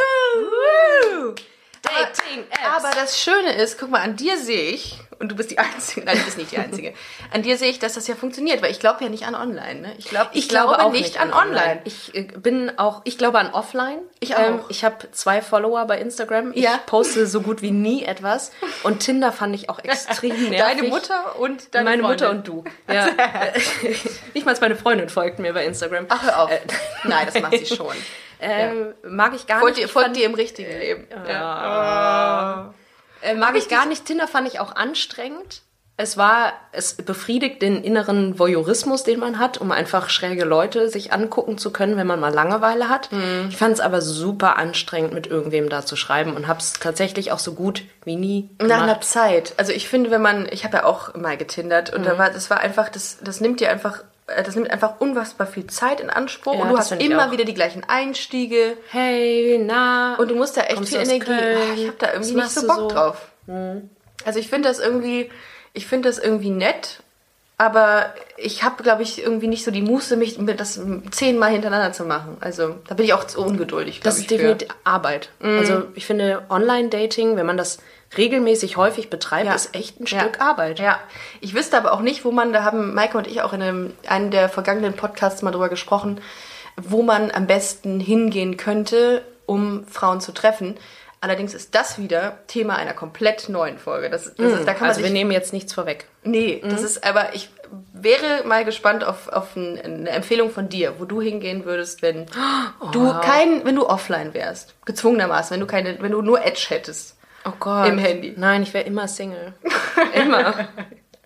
[1.82, 2.60] Dating Apps.
[2.86, 6.06] Aber das Schöne ist, guck mal, an dir sehe ich, und du bist die Einzige,
[6.06, 6.94] nein, du bist nicht die Einzige,
[7.34, 9.82] an dir sehe ich, dass das ja funktioniert, weil ich glaube ja nicht an online.
[9.82, 9.94] Ne?
[9.98, 11.82] Ich, glaub, ich, glaube, auch nicht an online.
[11.84, 14.00] Ich äh, bin auch, ich glaube an offline.
[14.20, 14.70] Ich auch.
[14.70, 16.52] ich habe zwei Follower bei Instagram.
[16.54, 16.80] Ich Ja.
[16.86, 18.52] poste so gut wie nie etwas.
[18.84, 20.58] Und Tinder fand ich auch extrem nervig.
[20.60, 22.28] Deine Mutter und deine meine Freundin.
[22.28, 22.64] Mutter und du.
[22.92, 23.08] Ja.
[24.34, 26.06] nicht mal meine Freundin folgt mir bei Instagram.
[26.10, 26.52] Ach, hör auf.
[26.52, 26.60] Äh,
[27.04, 27.96] Nein, das macht sie schon.
[28.42, 29.82] ähm, Mag ich gar Folgt nicht.
[29.82, 31.08] ihr, Ich folgt ihr im richtigen Leben.
[33.22, 34.06] Äh, mag ich gar nicht.
[34.06, 35.62] Tinder fand ich auch anstrengend.
[36.02, 41.12] Es war, es befriedigt den inneren Voyeurismus, den man hat, um einfach schräge Leute sich
[41.12, 43.10] angucken zu können, wenn man mal Langeweile hat.
[43.50, 47.34] Ich fand es aber super anstrengend, mit irgendwem da zu schreiben und habe es tatsächlich
[47.34, 48.82] auch so gut wie nie Nach gemacht.
[48.84, 49.54] einer Zeit.
[49.58, 52.50] Also ich finde, wenn man, ich habe ja auch mal getindert und da war, das
[52.50, 54.06] war einfach, das, das nimmt dir einfach
[54.44, 57.54] das nimmt einfach unfassbar viel Zeit in Anspruch Ja, und du hast immer wieder die
[57.54, 60.16] gleichen Einstiege Hey, na.
[60.16, 61.32] und du musst da echt viel Energie.
[61.32, 62.88] Ah, Ich habe da irgendwie nicht so Bock so?
[62.90, 63.28] drauf.
[64.26, 65.30] Also ich finde das irgendwie,
[65.74, 67.02] ich finde das irgendwie nett,
[67.58, 70.80] aber ich habe, glaube ich, irgendwie nicht so die Muße, mich das
[71.12, 72.38] zehnmal hintereinander zu machen.
[72.40, 74.00] Also da bin ich auch zu ungeduldig.
[74.02, 74.38] Das ist für.
[74.38, 75.30] definitiv Arbeit.
[75.42, 77.80] Also ich finde Online-Dating, wenn man das
[78.18, 79.54] regelmäßig häufig betreibt, Ja.
[79.54, 80.20] ist echt ein Ja.
[80.22, 80.80] Stück Arbeit.
[80.80, 81.00] Ja,
[81.42, 83.94] ich wüsste aber auch nicht, wo man, da haben Maike und ich auch in einem,
[84.08, 86.22] einem der vergangenen Podcasts mal drüber gesprochen,
[86.76, 90.76] wo man am besten hingehen könnte, um Frauen zu treffen.
[91.22, 94.10] Allerdings ist das wieder Thema einer komplett neuen Folge.
[94.10, 96.08] Das, das ist, da kann man Also sich wir nehmen jetzt nichts vorweg.
[96.24, 97.50] Nee, das ist, aber ich
[97.92, 102.26] wäre mal gespannt auf, auf ein, eine Empfehlung von dir, wo du hingehen würdest, wenn
[102.94, 104.76] du kein, wenn du offline wärst.
[104.86, 107.18] Gezwungenermaßen, wenn du keine, wenn du nur Edge hättest.
[107.50, 107.88] Oh Gott.
[107.88, 108.34] Im Handy.
[108.38, 109.54] Nein, ich wäre immer Single.
[110.14, 110.68] immer.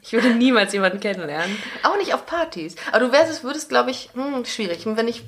[0.01, 1.55] Ich würde niemals jemanden kennenlernen.
[1.83, 2.75] Auch nicht auf Partys.
[2.91, 4.85] Aber du wärst, es würdest, glaube ich, hm, schwierig.
[4.85, 5.23] Und wenn ich,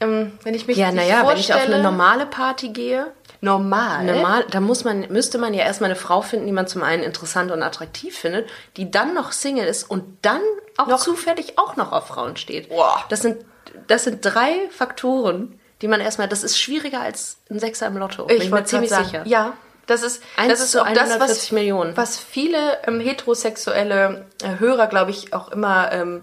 [0.00, 4.46] ähm, wenn ich mich Ja, naja, wenn ich auf eine normale Party gehe, normal, normal,
[4.50, 7.50] da muss man, müsste man ja erstmal eine Frau finden, die man zum einen interessant
[7.50, 10.40] und attraktiv findet, die dann noch Single ist und dann
[10.78, 12.70] auch Noch- zufällig auch noch auf Frauen steht.
[12.70, 13.04] Boah.
[13.10, 13.44] Das sind,
[13.88, 18.24] das sind drei Faktoren, die man erstmal, das ist schwieriger als ein Sechser im Lotto.
[18.24, 19.22] bin ich mir wollte ziemlich sagen, sicher.
[19.26, 19.52] Ja,
[19.88, 21.96] das ist, Eins das ist auch das, 140 was, Millionen.
[21.96, 26.22] was viele ähm, heterosexuelle äh, Hörer, glaube ich, auch immer, ähm,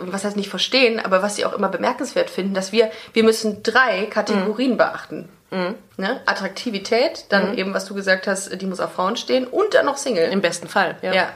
[0.00, 3.62] was heißt nicht verstehen, aber was sie auch immer bemerkenswert finden, dass wir, wir müssen
[3.62, 4.10] drei Mhm.
[4.10, 5.28] Kategorien beachten.
[5.98, 6.20] Ne?
[6.24, 9.98] Attraktivität, dann eben, was du gesagt hast, die muss auf Frauen stehen und dann noch
[9.98, 10.30] Single.
[10.32, 11.12] Im besten Fall, ja.
[11.12, 11.28] ja.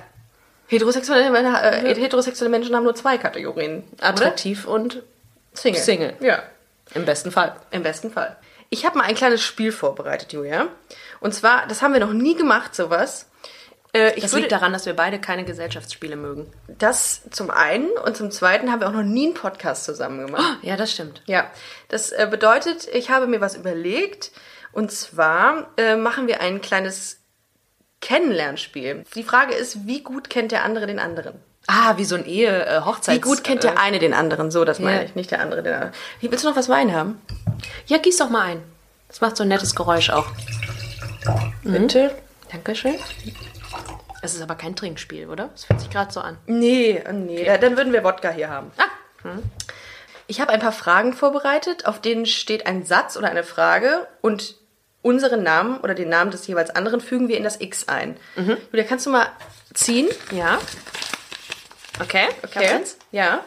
[0.69, 3.85] Heterosexuelle, Männer- äh, heterosexuelle Menschen haben nur zwei Kategorien.
[3.99, 4.09] oder?
[4.09, 5.03] Attraktiv und
[5.53, 5.81] Single.
[5.83, 6.15] Single.
[6.21, 6.43] Ja.
[6.95, 7.57] im besten Fall.
[7.71, 8.37] Im besten Fall.
[8.71, 10.67] Ich habe mal ein kleines Spiel vorbereitet, Julia.
[11.21, 13.27] Und zwar, das haben wir noch nie gemacht, sowas.
[13.95, 16.51] Äh, ich Das würde liegt daran, dass wir beide keine Gesellschaftsspiele mögen.
[16.67, 20.59] das zum einen und zum zweiten haben wir auch noch nie einen Podcast zusammen gemacht.
[20.63, 21.23] Ja, das stimmt.
[21.27, 21.51] Ja,
[21.89, 24.33] das äh, bedeutet, ich habe mir was überlegt.
[24.73, 27.19] Und zwar äh, machen wir ein kleines
[28.03, 29.05] Kennenlernspiel.
[29.15, 31.41] Die Frage ist, wie gut kennt der andere den anderen?
[31.67, 32.81] Ah, wie so ein Ehe, äh.
[33.07, 34.51] Wie gut kennt der eine den anderen?
[34.51, 35.03] So, das meine Ja.
[35.05, 35.93] ich, nicht der andere den anderen.
[36.21, 37.21] Wie, willst du noch was Wein haben?
[37.87, 38.63] Ja, gieß doch mal ein.
[39.09, 40.27] Das macht so ein nettes Geräusch auch.
[41.63, 42.15] Bitte?
[42.51, 42.95] Dankeschön.
[44.23, 45.51] Es ist aber kein Trinkspiel, oder?
[45.55, 46.39] Es fühlt sich gerade so an.
[46.47, 48.71] Nee, oh nee, da- dann würden wir Wodka hier haben.
[48.79, 49.31] Ah.
[50.29, 54.57] Ich habe ein paar Fragen vorbereitet, auf denen steht ein Satz oder eine Frage und
[55.03, 58.17] unseren Namen oder den Namen des jeweils anderen fügen wir in das X ein.
[58.37, 59.27] Julia, kannst du mal
[59.75, 60.09] ziehen?
[60.33, 60.59] Ja.
[62.01, 62.99] Okay, eins.
[63.13, 63.41] Ja.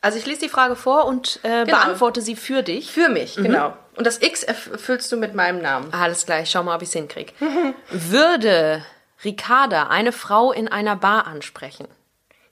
[0.00, 1.76] Also ich lese die Frage vor und äh, Genau.
[1.78, 2.92] beantworte sie für dich.
[2.92, 3.74] Für mich, genau.
[3.98, 5.92] Und das X erfüllst du mit meinem Namen.
[5.92, 7.32] Alles klar, ich schau mal, ob ich es hinkriege.
[7.90, 8.84] Würde
[9.24, 11.88] Ricarda eine Frau in einer Bar ansprechen?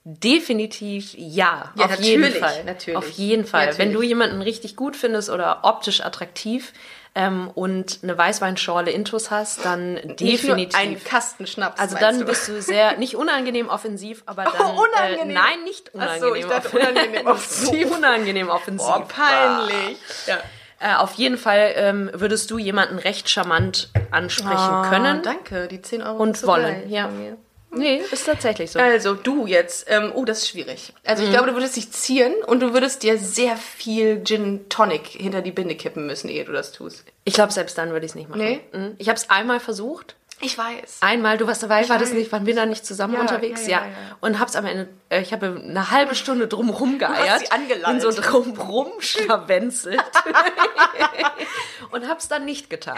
[0.03, 1.71] Definitiv ja.
[1.75, 2.63] Ja, auf jeden natürlich, Fall.
[2.65, 2.97] natürlich.
[2.97, 3.67] Auf jeden Fall.
[3.67, 3.79] Natürlich.
[3.79, 6.73] Wenn du jemanden richtig gut findest oder optisch attraktiv
[7.15, 10.77] ähm, und eine Weißweinschorle intus hast, dann Nicht definitiv.
[10.77, 11.79] ein Kasten Schnaps.
[11.79, 12.25] also dann du?
[12.25, 14.53] bist du sehr, nicht unangenehm offensiv, aber dann.
[14.59, 15.29] Oh, unangenehm.
[15.29, 16.21] Äh, nein, nicht Ach unangenehm.
[16.29, 17.91] so, ich dachte unangenehm offensiv.
[17.97, 18.87] unangenehm offensiv.
[18.89, 19.97] Oh, peinlich.
[20.25, 20.39] Ja.
[20.79, 25.81] Äh, auf jeden Fall ähm, würdest du jemanden recht charmant ansprechen können Ah, danke, die
[25.81, 26.89] 10 Euro und wollen.
[26.89, 27.07] Ja.
[27.07, 27.37] von mir.
[27.69, 28.79] Nee, ist tatsächlich so.
[28.79, 30.93] Also du jetzt, ähm, oh, das ist schwierig.
[31.05, 35.07] Also ich glaube, du würdest dich zieren und du würdest dir sehr viel Gin Tonic
[35.07, 37.03] hinter die Binde kippen müssen, ehe du das tust.
[37.25, 38.39] Ich glaube, selbst dann würde ich es nicht machen.
[38.39, 38.61] Nee?
[38.71, 38.95] Mhm.
[38.99, 40.15] Ich habe es einmal versucht.
[40.39, 40.97] Ich weiß.
[41.01, 42.15] Einmal, du warst dabei, war das weiß.
[42.15, 43.65] nicht, waren wir da nicht zusammen Ja, unterwegs?
[43.65, 43.91] ja, Ja, ja.
[44.21, 47.39] Und hab's am Ende, äh, ich habe eine halbe Stunde drumrum geeiert.
[47.39, 47.87] sie angelallt.
[48.03, 49.99] Und so drumrum schlawenzelt.
[51.91, 52.97] und hab's dann nicht getan.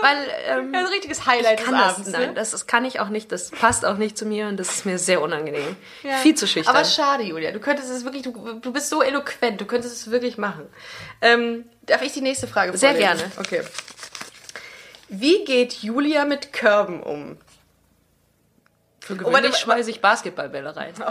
[0.00, 2.34] Weil, ähm, Ein richtiges Highlight ich kann des das, Abends, nein, ne?
[2.34, 4.86] das, das kann ich auch nicht, das passt auch nicht zu mir und das ist
[4.86, 5.76] mir sehr unangenehm.
[6.22, 6.74] Viel zu schüchtern.
[6.74, 7.52] Aber schade, Julia.
[7.52, 10.66] Du könntest es wirklich, du, du bist so eloquent, du könntest es wirklich machen.
[11.20, 13.18] Ähm, darf ich die nächste Frage Sehr vorlesen?
[13.18, 13.32] gerne.
[13.38, 13.62] Okay.
[15.10, 17.38] Wie geht Julia mit Körben um?
[19.08, 20.92] Für Oh, gewöhnlich schmeiße ich Basketballbälle rein.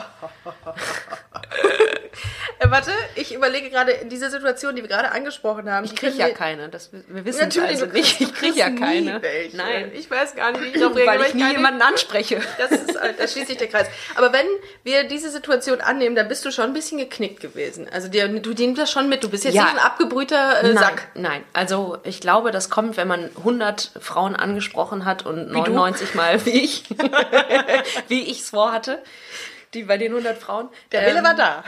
[2.60, 5.86] Äh, warte, ich überlege gerade in dieser Situation, die wir gerade angesprochen haben.
[5.86, 8.20] Ich krieg ja keine, das, wir wissen Natürlich, also du nicht.
[8.20, 9.22] Ich kriegst- krieg ja keine.
[9.22, 9.56] welche.
[9.56, 12.42] Nein, Ich weiß gar nicht, wie ich darauf reagiere, weil ich nie keine- jemanden anspreche.
[12.58, 13.86] Das, ist, das schließt sich der Kreis.
[14.16, 14.48] Aber wenn
[14.84, 17.88] wir diese Situation annehmen, dann bist du schon ein bisschen geknickt gewesen.
[17.94, 19.24] Also dir, du nimmst das schon mit.
[19.24, 19.66] Du bist jetzt Ja.
[19.66, 21.08] nicht ein abgebrühter äh, Nein, Sack.
[21.14, 21.44] nein.
[21.54, 26.62] Also ich glaube, das kommt, wenn man 100 Frauen angesprochen hat und 99 Mal wie
[26.64, 26.86] ich,
[28.08, 29.02] wie ich es vorhatte,
[29.74, 30.70] die bei den 100 Frauen.
[30.92, 31.64] Der Wille Ähm, war da.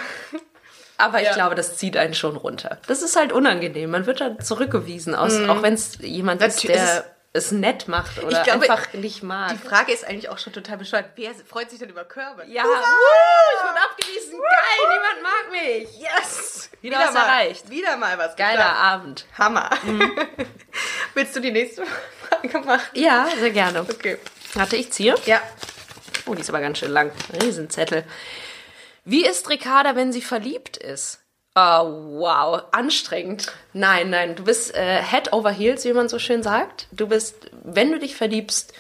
[0.98, 1.34] Aber ich Ja.
[1.34, 2.78] glaube, das zieht einen schon runter.
[2.88, 3.90] Das ist halt unangenehm.
[3.92, 8.22] Man wird dann zurückgewiesen, aus, auch wenn es jemand ist, der ist es nett macht
[8.24, 9.52] oder glaube, einfach nicht mag.
[9.52, 11.06] Die Frage ist eigentlich auch schon total bescheuert.
[11.16, 12.44] Wer freut sich denn über Körbe?
[12.48, 14.32] ja, uh, ich wurde abgewiesen.
[14.40, 16.00] Geil, niemand mag mich.
[16.00, 16.70] Yes!
[16.82, 17.70] Wieder was erreicht.
[17.70, 18.82] Wieder mal was Geiler geschafft.
[18.82, 19.26] Abend.
[19.38, 19.70] Hammer.
[21.14, 21.84] Willst du die nächste
[22.30, 22.90] Frage machen?
[22.94, 23.82] Ja, sehr gerne.
[23.82, 24.18] Okay.
[24.56, 25.16] Warte, ich ziehe.
[25.26, 25.40] Ja.
[26.30, 27.12] Oh, die ist aber ganz schön lang.
[27.42, 28.04] Riesenzettel.
[29.06, 31.20] Wie ist Ricarda, wenn sie verliebt ist?
[31.56, 33.52] Oh, wow, anstrengend.
[33.74, 36.88] Nein, nein, du bist äh, head over heels, wie man so schön sagt.
[36.92, 38.74] Du bist, wenn du dich verliebst,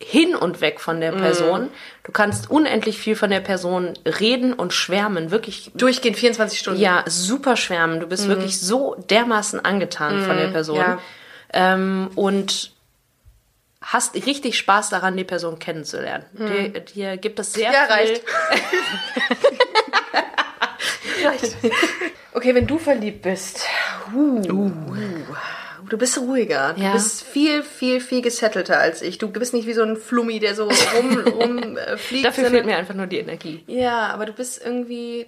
[0.00, 1.70] hin und weg von der Person.
[2.02, 6.80] Du kannst unendlich viel von der Person reden und schwärmen, wirklich Durchgehend 24 Stunden.
[6.80, 8.00] ja, super schwärmen.
[8.00, 10.76] Du bist wirklich so dermaßen angetan von der Person.
[10.76, 10.98] ja.
[11.52, 12.73] Ähm, und
[13.84, 16.24] hast richtig Spaß daran, die Person kennenzulernen.
[16.32, 17.94] Dir, dir gibt es sehr Ja, viel.
[17.94, 18.22] reicht.
[21.24, 21.56] reicht.
[22.32, 23.60] Okay, wenn du verliebt bist.
[24.14, 24.70] Uh,
[25.90, 26.72] Du bist ruhiger.
[26.72, 26.92] Du Ja.
[26.94, 29.18] bist viel, viel, viel gesettelter als ich.
[29.18, 32.24] Du bist nicht wie so ein Flummi, der so rum, rum äh, fliegt.
[32.24, 33.62] Dafür fehlt mir einfach nur die Energie.
[33.66, 35.26] Ja, aber du bist irgendwie.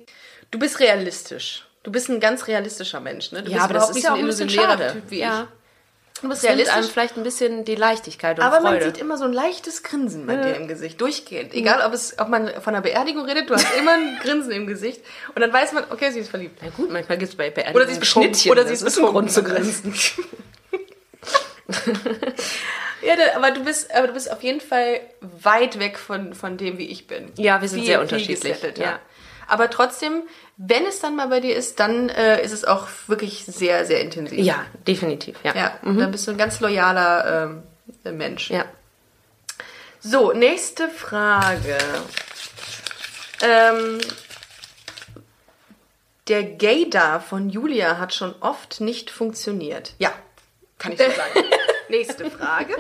[0.50, 1.66] Du bist realistisch.
[1.82, 3.42] Du bist ein ganz realistischer Mensch, ne?
[3.42, 5.42] Du bist überhaupt nicht so ein illusionärer Typ wie ja.
[5.42, 5.65] ich.
[6.22, 6.92] Du bist nimmt einem realistisch.
[6.92, 8.86] vielleicht ein bisschen die Leichtigkeit und Aber man Freude.
[8.86, 11.52] sieht immer so ein leichtes Grinsen bei dir im Gesicht, durchgehend.
[11.54, 14.66] Egal, ob, es, ob man von einer Beerdigung redet, du hast immer ein Grinsen im
[14.66, 15.02] Gesicht.
[15.34, 16.58] Und dann weiß man, okay, sie ist verliebt.
[16.62, 18.34] Na gut, manchmal gibt es bei Beerdigungen Oder sie ist betrunken.
[18.34, 18.52] Schnittchen.
[18.52, 19.82] Oder sie ist ein Grund zu betrunken.
[19.82, 19.94] grinsen.
[23.02, 26.78] Ja, aber du bist, aber du bist auf jeden Fall weit weg von, von dem,
[26.78, 27.30] wie ich bin.
[27.36, 28.82] Ja, wir sind sehr unterschiedlich, gesettelter.
[28.82, 28.98] ja.
[29.48, 30.22] Aber trotzdem,
[30.56, 34.00] wenn es dann mal bei dir ist, dann äh, ist es auch wirklich sehr, sehr
[34.00, 34.38] intensiv.
[34.38, 35.36] Ja, definitiv.
[35.44, 35.54] Ja.
[35.54, 37.52] Ja, dann bist du ein ganz loyaler
[38.04, 38.50] ähm, Mensch.
[38.50, 38.64] ja.
[40.00, 41.76] So, nächste Frage.
[43.42, 43.98] Ähm,
[46.28, 49.94] der Gaydar von Julia hat schon oft nicht funktioniert.
[49.98, 50.12] Ja,
[50.78, 51.46] kann ich so sagen.
[51.88, 52.74] nächste Frage.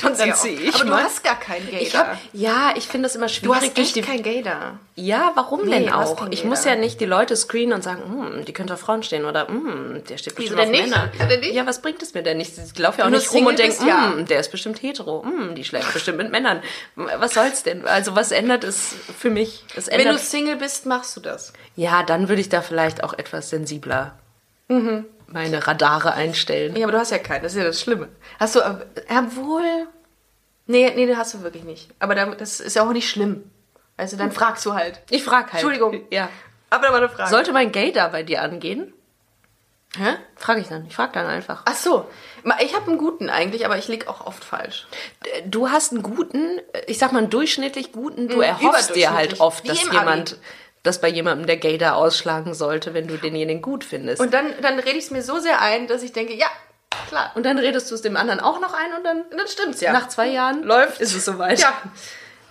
[0.00, 0.44] Schon sehr oft.
[0.44, 1.04] ich Aber du mal.
[1.04, 1.80] hast gar keinen Gaydar.
[1.80, 3.54] Ich hab, ja, ich finde das immer du schwierig.
[3.56, 4.80] hast durch echt die, kein Gaydar.
[4.96, 6.16] Ja, warum Nee, denn du hast auch?
[6.16, 9.02] keinen Ich muss ja nicht die Leute screenen und sagen, hm, die könnte auf Frauen
[9.04, 10.88] stehen oder hm, der steht bestimmt auf nicht?
[10.90, 11.10] Männer.
[11.52, 12.52] Ja, was bringt es mir denn nicht?
[12.58, 14.12] Ich laufe ja auch du nicht rum und denke, ja.
[14.12, 15.24] hm, der ist bestimmt hetero,
[15.56, 16.62] die schläft bestimmt mit Männern.
[16.96, 17.86] Was soll's denn?
[17.86, 19.64] Also was ändert es für mich?
[19.76, 21.52] Es Wenn du Single bist, machst du das.
[21.76, 24.18] ja, dann würde ich da vielleicht auch etwas sensibler
[25.26, 26.76] meine Radare einstellen.
[26.76, 27.42] Ja, aber du hast ja keinen.
[27.42, 28.08] Das ist ja das Schlimme.
[28.38, 28.74] Hast du, äh,
[29.18, 29.86] obwohl...
[30.66, 31.88] Nee, nee, das hast du wirklich nicht.
[31.98, 33.50] Aber da- das ist ja auch nicht schlimm.
[33.96, 35.00] Also dann fragst du halt.
[35.10, 35.54] Ich frage halt.
[35.54, 36.02] Entschuldigung.
[36.10, 36.28] Ja.
[36.70, 37.28] Aber da war eine Frage.
[37.30, 38.92] Sollte mein Gay da bei dir angehen?
[39.98, 40.14] Hä?
[40.36, 40.86] Frage ich dann.
[40.86, 41.62] Ich frage dann einfach.
[41.64, 42.08] Ach so.
[42.62, 44.86] Ich habe einen guten eigentlich, aber ich lieg auch oft falsch.
[45.46, 49.40] Du hast einen guten, ich sag mal einen durchschnittlich guten, du Mhm, erhoffst dir halt
[49.40, 50.40] oft, dass jemand, Abi.
[50.82, 54.20] Dass bei jemandem der Gay da ausschlagen sollte, wenn du denjenigen gut findest.
[54.20, 56.46] Und, Und dann, dann rede ich es mir so sehr ein, dass ich denke, ja,
[57.08, 57.32] klar.
[57.36, 59.92] dann redest du es dem anderen auch noch ein und dann Und dann stimmt's ja.
[59.92, 61.00] nach zwei Jahren läuft.
[61.00, 61.58] ist es soweit.
[61.60, 61.72] Ja.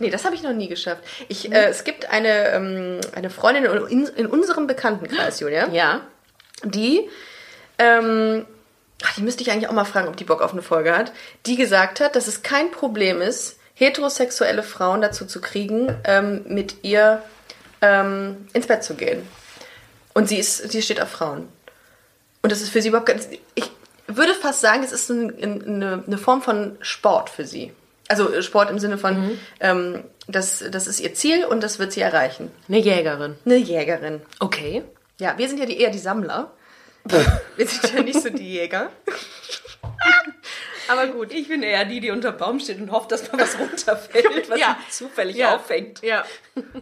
[0.02, 1.04] Nee, das habe ich noch nie geschafft.
[1.28, 6.02] Ich, äh, es gibt eine, ähm, eine Freundin in, in unserem Bekanntenkreis, Julia, Ja.
[6.64, 7.10] die,
[7.78, 8.46] ähm,
[9.04, 11.12] ach, die müsste ich eigentlich auch mal fragen, ob die Bock auf eine Folge hat,
[11.46, 16.84] die gesagt hat, dass es kein Problem ist, heterosexuelle Frauen dazu zu kriegen, ähm, mit
[16.84, 17.22] ihr
[17.82, 19.28] ähm, ins Bett zu gehen.
[20.14, 21.48] Und sie ist, sie steht auf Frauen.
[22.42, 23.72] Und das ist für sie überhaupt ganz, ich
[24.08, 27.72] würde fast sagen, es ist ein, ein, eine, eine Form von Sport für sie.
[28.08, 32.02] Also Sport im Sinne von, ähm, das, das ist ihr Ziel und das wird sie
[32.02, 32.52] erreichen.
[32.68, 33.36] Eine Jägerin.
[33.46, 34.22] Eine Jägerin.
[34.40, 34.84] Okay.
[35.20, 36.52] Ja, wir sind ja die, eher die Sammler.
[37.04, 38.90] wir sind ja nicht so die Jäger.
[40.90, 41.32] Aber gut.
[41.32, 44.60] Ich bin eher die, die unter Baum steht und hofft, dass mal was runterfällt, was
[44.60, 44.78] Ja.
[44.90, 45.56] sie zufällig Ja.
[45.56, 46.02] auffängt.
[46.02, 46.26] Ja.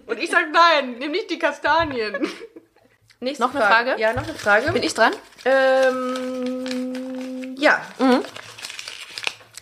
[0.05, 2.27] Und ich sag nein, nimm nicht die Kastanien.
[3.19, 3.95] Nächste Noch eine Frage?
[3.97, 4.71] Ja, noch eine Frage.
[4.71, 5.11] Bin ich dran?
[5.45, 7.81] ähm, ja.
[7.99, 8.19] Oh,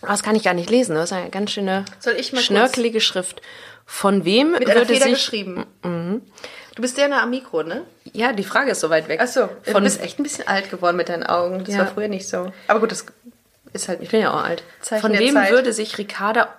[0.06, 0.94] Das kann ich gar nicht lesen.
[0.94, 3.40] Das ist eine ganz schöne Soll ich mal kurz- schnörkelige Schrift.
[3.88, 5.64] Von wem Mit einer würde Feder sich geschrieben.
[5.82, 7.84] Du bist sehr nah am Mikro, ne?
[8.12, 9.20] Ja, die Frage ist so weit weg.
[9.22, 9.48] Ach so.
[9.64, 11.64] Du Von, bist echt ein bisschen alt geworden mit deinen Augen.
[11.64, 11.80] Das Ja.
[11.80, 12.52] war früher nicht so.
[12.68, 13.06] Aber gut, das
[13.76, 14.10] ist halt ich nicht.
[14.10, 14.64] bin ja auch alt.
[14.80, 15.50] Zeichen Von wem Zeit.
[15.52, 16.52] würde sich Ricarda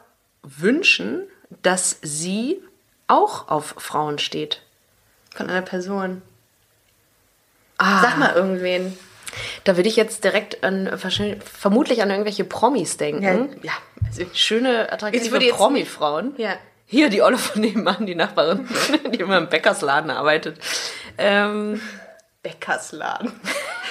[0.43, 1.23] wünschen,
[1.63, 2.61] dass sie
[3.07, 4.61] auch auf Frauen steht?
[5.35, 6.21] Von einer Person.
[7.77, 8.97] Ah, Sag mal irgendwen.
[9.65, 13.59] da würde ich jetzt direkt an, vermutlich an irgendwelche Promis denken.
[13.61, 13.73] ja.
[14.07, 16.33] Also, Schöne, Ich attraktive Promi-Frauen.
[16.37, 16.55] ja.
[16.89, 18.65] Hier, die Olle von nebenan, die Nachbarin,
[19.13, 20.57] die immer im Bäckersladen arbeitet.
[21.17, 21.81] Ähm,
[22.43, 23.33] Bäckersladen.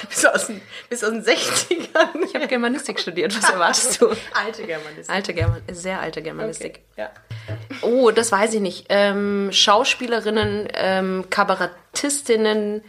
[0.08, 2.24] Bist, du aus den, bist aus den 60ern?
[2.24, 4.08] ich habe Germanistik studiert, was erwartest du?
[4.34, 5.14] Alte Germanistik.
[5.14, 6.80] Alte German sehr alte Germanistik.
[6.96, 7.10] Ja.
[7.82, 8.86] Oh, das weiß ich nicht.
[8.88, 12.82] Ähm, Schauspielerinnen, ähm, Kabarettistinnen,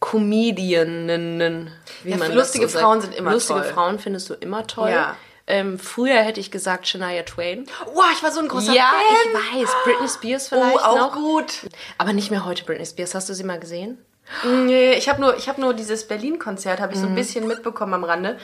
[0.00, 1.72] Comedianinnen.
[2.02, 3.72] Wie Ja, man lustige so Frauen sind immer Lustige toll.
[3.72, 4.90] Frauen findest du immer toll.
[4.90, 5.16] Ja.
[5.46, 7.66] Ähm, früher hätte ich gesagt Shania Twain.
[7.86, 9.42] Oh, ich war so ein großer ja, Fan.
[9.52, 9.74] ich weiß.
[9.84, 11.14] Britney Spears Oh, vielleicht auch noch.
[11.14, 11.70] gut.
[11.98, 13.14] Aber nicht mehr heute Britney Spears.
[13.14, 13.98] Hast du sie mal gesehen?
[14.44, 17.02] Nee, ich habe nur, ich hab nur dieses Berlin-Konzert, habe ich Mhm.
[17.02, 18.38] so ein bisschen mitbekommen am Rande.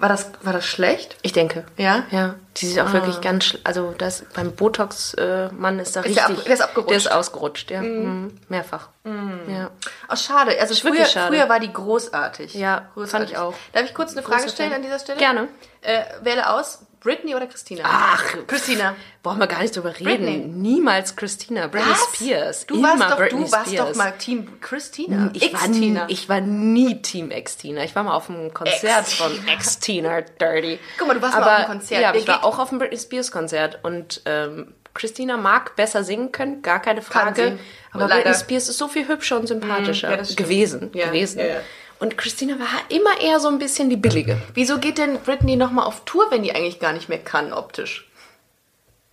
[0.00, 1.16] War das, war das schlecht?
[1.22, 1.64] Ich denke.
[1.76, 2.04] Ja?
[2.12, 2.36] Ja.
[2.56, 6.38] Die sieht auch wirklich ganz, schl- also das beim Botox-Mann ist da Ist der richtig.
[6.38, 6.90] ab- der ist abgerutscht.
[6.90, 7.82] Der ist ausgerutscht, ja.
[7.82, 8.38] Mhm.
[8.48, 8.88] Mehrfach.
[9.04, 9.70] Ja.
[10.08, 10.56] Oh, schade.
[10.60, 11.34] Also früher, wirklich schade.
[11.34, 12.54] früher war die großartig.
[12.54, 13.10] Ja, großartig.
[13.10, 13.54] fand ich auch.
[13.72, 14.76] Darf ich kurz eine Frage Großer stellen Fan.
[14.76, 15.18] an dieser Stelle?
[15.18, 15.48] Gerne.
[15.82, 17.82] Äh, wähle aus, Britney oder Christina?
[17.84, 18.96] Ach, Christina.
[19.22, 20.04] Brauchen wir gar nicht drüber reden.
[20.04, 20.38] Britney.
[20.38, 21.66] Niemals Christina.
[21.68, 22.66] Britney Spears.
[22.66, 23.88] Du warst doch, Britney du warst Spears.
[23.88, 25.30] doch mal Team Christina.
[25.34, 27.84] Ich war, nie, ich war nie Team Ex-Tina.
[27.84, 29.28] Ich war mal auf einem Konzert Ex-Tina.
[29.28, 30.78] von Ex-Tina Dirty.
[30.98, 32.02] Guck mal, du warst mal aber, auf einem Konzert.
[32.02, 33.78] Ja, ich war auch auf einem Britney Spears Konzert.
[33.82, 37.58] Und ähm, Christina mag besser singen können, gar keine Frage.
[37.92, 38.22] Aber Leider.
[38.22, 40.48] Britney Spears ist so viel hübscher und sympathischer ja, das stimmt.
[40.48, 40.90] gewesen.
[40.92, 41.38] Ja, gewesen.
[41.38, 41.60] ja, ja.
[41.98, 44.38] Und Christina war immer eher so ein bisschen die billige.
[44.54, 48.08] Wieso geht denn Britney nochmal auf Tour, wenn die eigentlich gar nicht mehr kann, optisch?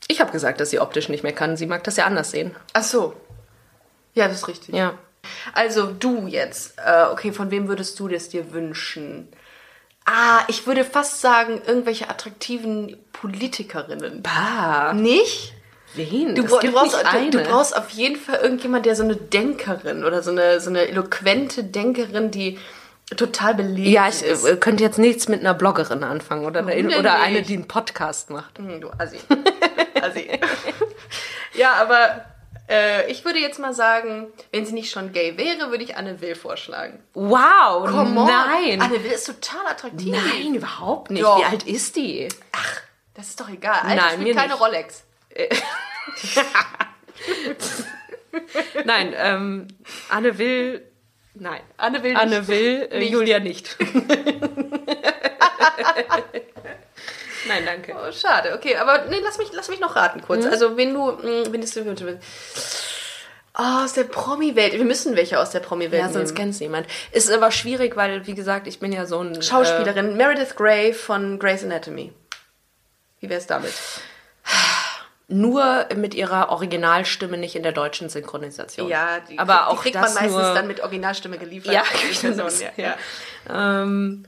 [0.08, 1.58] Ich habe gesagt, dass sie optisch nicht mehr kann.
[1.58, 2.56] Sie mag das ja anders sehen.
[2.74, 3.16] Ach so.
[4.14, 4.76] Ja, das ist richtig.
[4.76, 4.98] Ja.
[5.54, 9.28] Also du jetzt, äh, okay, von wem würdest du das dir wünschen?
[10.06, 14.22] Ah, ich würde fast sagen, irgendwelche attraktiven Politikerinnen.
[14.22, 14.94] Bah.
[14.94, 15.55] Nicht?
[15.96, 16.36] Wen?
[16.36, 17.30] Du, du, brauchst, du, eine.
[17.44, 21.64] brauchst auf jeden Fall irgendjemand, der so eine Denkerin oder so eine, so eine eloquente
[21.64, 22.60] Denkerin, die
[23.16, 27.00] total belesen Ja, ich äh, könnte jetzt nichts mit einer Bloggerin anfangen oder, Warum denn
[27.00, 27.24] oder nicht?
[27.24, 28.58] eine, die einen Podcast macht.
[28.58, 29.20] Hm, Du Assi.
[30.02, 30.28] Assi.
[31.54, 32.26] ja, aber
[32.68, 36.20] äh, ich würde jetzt mal sagen, wenn sie nicht schon gay wäre, würde ich Anne
[36.22, 37.04] Will vorschlagen.
[37.14, 38.82] Wow, nein.
[38.82, 40.16] Anne Will ist total attraktiv.
[40.16, 41.24] Nein, überhaupt nicht.
[41.24, 41.40] Doch.
[41.40, 42.28] Wie alt ist die?
[43.14, 43.80] Das ist doch egal.
[43.84, 44.62] Alter Nein, spielt keine nicht.
[44.62, 45.05] Rolex.
[48.86, 49.68] Nein, ähm,
[50.10, 50.86] Anne will.
[51.36, 51.62] Nein.
[51.78, 52.22] Anne Will nicht.
[52.22, 53.12] Anne will, äh, Nicht.
[53.12, 53.76] Julia nicht.
[57.48, 57.96] Nein, danke.
[57.96, 60.46] Oh, schade, okay, aber nee, lass mich, lass mich noch raten kurz.
[60.46, 62.20] Also, wenn du, mh, wenn du wünschen
[63.58, 64.74] Oh, aus der Promi-Welt.
[64.74, 66.38] Wir müssen welche aus der Promi-Welt Ja, sonst nehmen.
[66.38, 66.88] kennt's niemand.
[67.14, 69.36] Ist aber schwierig, weil, wie gesagt, ich bin ja so ein.
[69.36, 72.12] Äh, Schauspielerin Meredith Grey von Grey's Anatomy.
[73.22, 73.74] Wie wär's damit?
[75.28, 78.88] nur mit ihrer Originalstimme, nicht in der deutschen Synchronisation.
[78.88, 81.74] Ja, die, aber die auch kriegt man meistens nur, dann mit Originalstimme geliefert.
[81.74, 81.84] Ja,
[82.22, 82.96] Person, ja.
[83.48, 83.82] ja.
[83.82, 84.26] Ähm,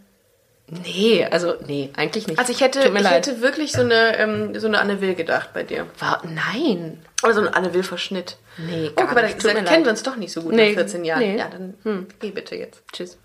[0.68, 2.40] nee, also nee, eigentlich nicht.
[2.40, 3.06] Also ich hätte, ich leid.
[3.28, 5.86] hätte wirklich so eine, ähm, so eine Anne Will gedacht bei dir.
[6.00, 7.04] War, nein.
[7.24, 8.38] Oder so ein Anne Will-Verschnitt.
[8.58, 9.44] Nee, Oh, gar guck mal, nicht.
[9.44, 9.84] mir kennen leid.
[9.86, 11.20] wir uns doch nicht so gut Nee, nach 14 Jahren.
[11.20, 11.38] nee.
[11.38, 12.82] Ja, dann geh bitte jetzt.
[12.92, 13.18] Tschüss.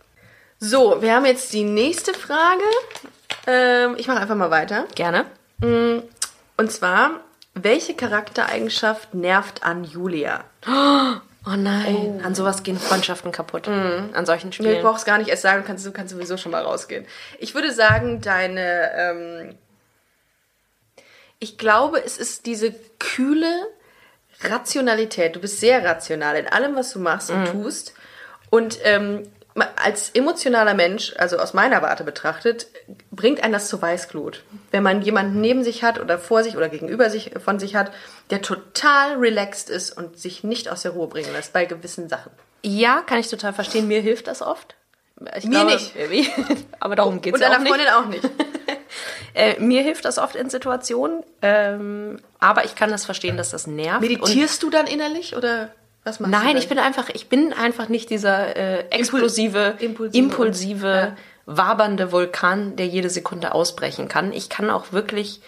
[0.58, 2.62] So, wir haben jetzt die nächste Frage.
[3.46, 4.86] Ähm, ich mache einfach mal weiter.
[4.94, 5.24] Gerne.
[5.60, 7.20] Und zwar,
[7.54, 10.44] welche Charaktereigenschaft nervt an Julia?
[11.44, 13.66] Oh nein, an sowas gehen Freundschaften kaputt.
[13.66, 14.80] An solchen Du Spielen.
[14.80, 17.04] brauchst gar nicht erst sagen, du kannst, du kannst sowieso schon mal rausgehen.
[17.40, 19.58] Ich würde sagen, deine, ähm,
[21.40, 23.52] ich glaube, es ist diese kühle
[24.42, 25.34] Rationalität.
[25.34, 27.94] Du bist sehr rational in allem, was du machst und tust.
[28.50, 29.24] Und ähm,
[29.76, 32.66] als emotionaler Mensch, also aus meiner Warte betrachtet,
[33.10, 34.42] bringt einen das zur Weißglut.
[34.70, 37.92] Wenn man jemanden neben sich hat oder vor sich oder gegenüber sich von sich hat,
[38.30, 42.32] der total relaxed ist und sich nicht aus der Ruhe bringen lässt bei gewissen Sachen.
[42.64, 43.88] Ja, kann ich total verstehen.
[43.88, 44.74] Mir hilft das oft.
[45.36, 45.92] Ich Mir nicht.
[46.80, 47.74] Aber darum geht's Und ja auch deiner nicht.
[47.74, 48.30] Freundin auch nicht.
[49.34, 51.22] Äh, mir hilft das oft in Situationen.
[51.40, 54.02] Ähm, aber ich kann das verstehen, dass das nervt.
[54.02, 55.70] Und Meditierst du dann innerlich oder
[56.04, 56.38] was machst du?
[56.38, 56.56] Nein, dann?
[56.56, 60.18] ich bin einfach, ich bin einfach nicht dieser äh, explosive, Impulsive.
[60.18, 61.16] impulsive, Ja.
[61.46, 64.32] wabernde Vulkan, der jede Sekunde ausbrechen kann.
[64.32, 65.40] Ich kann auch wirklich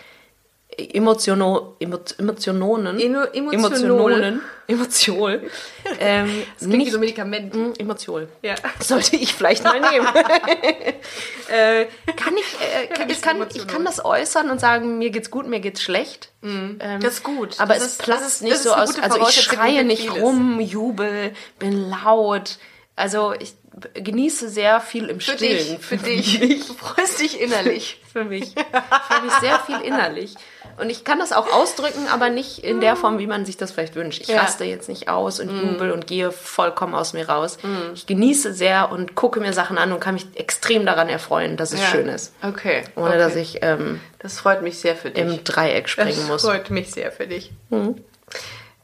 [0.76, 3.24] Emotiono, emo, Emotionen, Eno-.
[3.32, 5.40] Emotionen, Emotion,
[6.00, 7.54] ähm, Das klingt wie nicht, so ein Medikament.
[7.54, 8.28] Mm, Emotion.
[8.42, 8.54] Ja.
[8.80, 10.06] Sollte ich vielleicht mal nehmen.
[11.48, 15.30] äh, kann ich, äh, kann, ich, kann, ich kann das äußern und sagen, mir geht's
[15.30, 16.30] gut, mir geht's schlecht.
[16.42, 17.60] Ähm, Das ist gut.
[17.60, 18.98] Aber Das es ist- platzt ist- nicht so aus.
[18.98, 20.22] Also ich schreie nicht vieles.
[20.22, 22.58] rum, jubel, bin laut.
[22.96, 23.54] Also ich
[23.94, 25.76] genieße sehr viel im Für Stillen.
[25.76, 26.66] dich, für dich.
[26.66, 28.00] Du freust dich innerlich.
[28.14, 28.54] Für mich.
[29.10, 30.34] Für mich sehr viel innerlich.
[30.80, 33.72] Und ich kann das auch ausdrücken, aber nicht in der Form, wie man sich das
[33.72, 34.20] vielleicht wünscht.
[34.22, 34.42] Ich Ja.
[34.42, 37.58] raste jetzt nicht aus und jubel und gehe vollkommen aus mir raus.
[37.94, 41.72] Ich genieße sehr und gucke mir Sachen an und kann mich extrem daran erfreuen, dass
[41.72, 41.86] es Ja.
[41.88, 42.32] schön ist.
[42.42, 42.84] Okay.
[42.94, 43.18] Ohne okay.
[43.18, 45.20] dass ich ähm, Das freut mich sehr für dich.
[45.24, 46.42] im Dreieck springen das muss.
[46.42, 47.50] freut mich sehr für dich.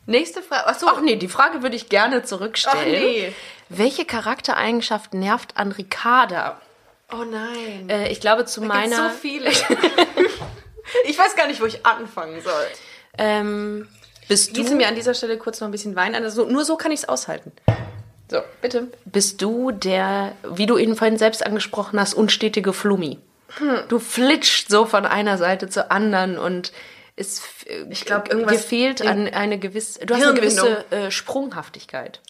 [0.06, 0.66] Nächste Frage.
[0.66, 0.86] Achso.
[0.90, 2.78] Ach nee, die Frage würde ich gerne zurückstellen.
[2.80, 3.32] Ach nee.
[3.70, 6.60] Welche Charaktereigenschaft nervt an Ricarda?
[7.12, 7.88] Oh nein.
[7.88, 9.10] Äh, ich glaube, zu Gibt's meiner.
[9.10, 9.50] so viele.
[11.04, 12.66] ich weiß gar nicht, wo ich anfangen soll.
[13.16, 13.88] ähm,
[14.28, 16.22] bist du, mir an dieser Stelle kurz noch ein bisschen Wein an.
[16.24, 17.52] Also nur so kann ich es aushalten.
[18.30, 18.88] So, bitte.
[19.06, 23.18] bist du der, wie du ihn vorhin selbst angesprochen hast, unstetige Flummi?
[23.88, 26.70] Du flitscht so von einer Seite zur anderen und
[27.16, 27.42] es,
[27.90, 32.20] Ich glaub, irgendwas- dir fehlt an eine gewisse, du hast eine gewisse äh, Sprunghaftigkeit.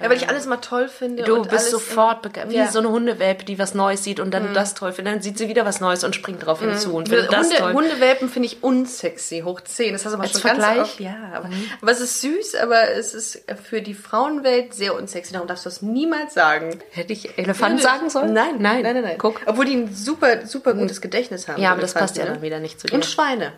[0.00, 1.22] Ja, weil ich alles mal toll finde.
[1.22, 2.70] Du bist sofort begeistert, wie Ja.
[2.70, 5.14] so eine Hundewelpe, die was Neues sieht und dann das toll findet.
[5.14, 7.72] Dann sieht sie wieder was Neues und springt drauf hinzu und findet das Hunde, toll.
[7.72, 9.92] Hundewelpen finde ich unsexy, hoch 10.
[9.92, 10.76] Das hast du aber Als schon Vergleich?
[10.76, 11.00] ganz oft.
[11.00, 15.32] Ja, aber, aber es ist süß, aber es ist für die Frauenwelt sehr unsexy.
[15.32, 16.78] Darum darfst du das niemals sagen.
[16.90, 18.32] Hätte ich Elefant sagen sollen?
[18.32, 19.18] Nein, nein, nein, nein, nein.
[19.18, 19.40] Guck.
[19.46, 21.60] Obwohl die ein super, super gutes Gedächtnis haben.
[21.60, 22.46] Ja, aber das passt ja Elefanten, dann ne?
[22.46, 22.94] wieder nicht zu dir.
[22.94, 23.52] Und Schweine.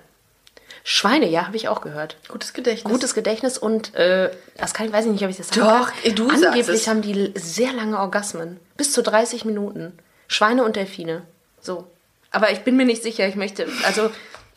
[0.84, 2.16] Schweine, ja, habe ich auch gehört.
[2.28, 2.90] Gutes Gedächtnis.
[2.92, 5.92] Gutes Gedächtnis und äh, das kann ich weiß ich nicht, ob ich das sagen Doch,
[5.92, 6.14] kann.
[6.14, 6.88] du sagst Angeblich es.
[6.88, 9.98] haben die sehr lange Orgasmen, bis zu 30 Minuten.
[10.28, 11.22] Schweine und Delfine.
[11.60, 11.86] So.
[12.30, 14.10] Aber ich bin mir nicht sicher, ich möchte also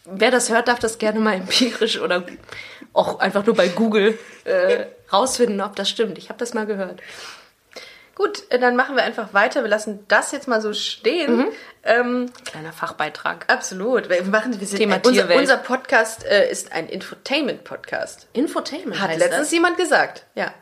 [0.05, 2.23] wer das hört, darf das gerne mal empirisch oder
[2.93, 6.17] auch einfach nur bei Google äh, rausfinden, ob das stimmt.
[6.17, 7.01] Ich habe das mal gehört.
[8.21, 9.63] Gut, äh, dann machen wir einfach weiter.
[9.63, 11.37] Wir lassen das jetzt mal so stehen.
[11.37, 11.47] Mhm.
[11.81, 13.45] Ähm, Kleiner Fachbeitrag.
[13.51, 14.09] absolut.
[14.09, 18.27] Wir machen, wir sind, Thema äh, unser, unser Podcast äh, ist ein Infotainment-Podcast.
[18.33, 19.51] Infotainment Hat letztens das.
[19.51, 20.27] jemand gesagt.
[20.35, 20.53] Ja.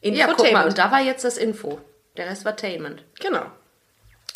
[0.00, 1.78] Ja, guck mal, und da war jetzt das Info.
[2.16, 3.04] Der Rest war Tainment.
[3.20, 3.44] Genau.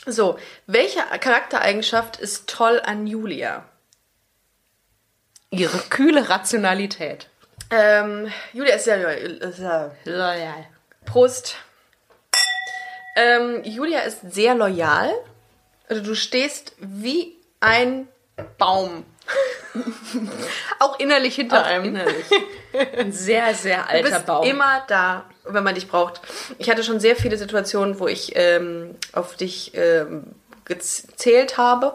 [0.04, 3.64] So, welche Charaktereigenschaft ist toll an Julia?
[5.48, 7.30] Ihre kühle Rationalität.
[7.70, 8.96] Ähm, Julia ist ja
[10.04, 10.66] Loyal.
[11.06, 11.56] Prost.
[13.18, 15.10] Ähm, Julia ist sehr loyal.
[15.88, 18.06] Also du stehst wie ein
[18.58, 19.04] Baum.
[20.78, 21.86] Auch innerlich hinter einem.
[21.86, 22.26] Innerlich.
[22.96, 24.46] Ein sehr, sehr Du alter bist Baum.
[24.46, 26.20] immer da, wenn man dich braucht.
[26.58, 31.94] Ich hatte schon sehr viele Situationen, wo ich ähm, auf dich ähm, gezählt habe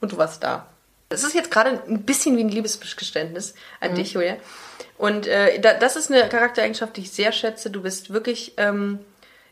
[0.00, 0.66] und du warst da.
[1.08, 4.36] Das ist jetzt gerade ein bisschen wie ein Liebesgeständnis an dich, Julia.
[4.96, 7.70] Und äh, da, das ist eine Charaktereigenschaft, die ich sehr schätze.
[7.70, 9.00] Du bist wirklich ähm,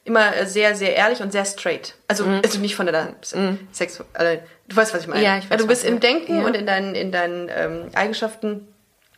[0.08, 1.94] immer sehr, sehr ehrlich und sehr straight.
[2.08, 3.14] Also, also nicht von der
[3.72, 4.02] Sex.
[4.14, 5.22] Also, du weißt, was ich meine.
[5.22, 6.46] Ja, ich weiß, also, du bist im Denken ja.
[6.46, 8.66] und in deinen, in deinen ähm, Eigenschaften,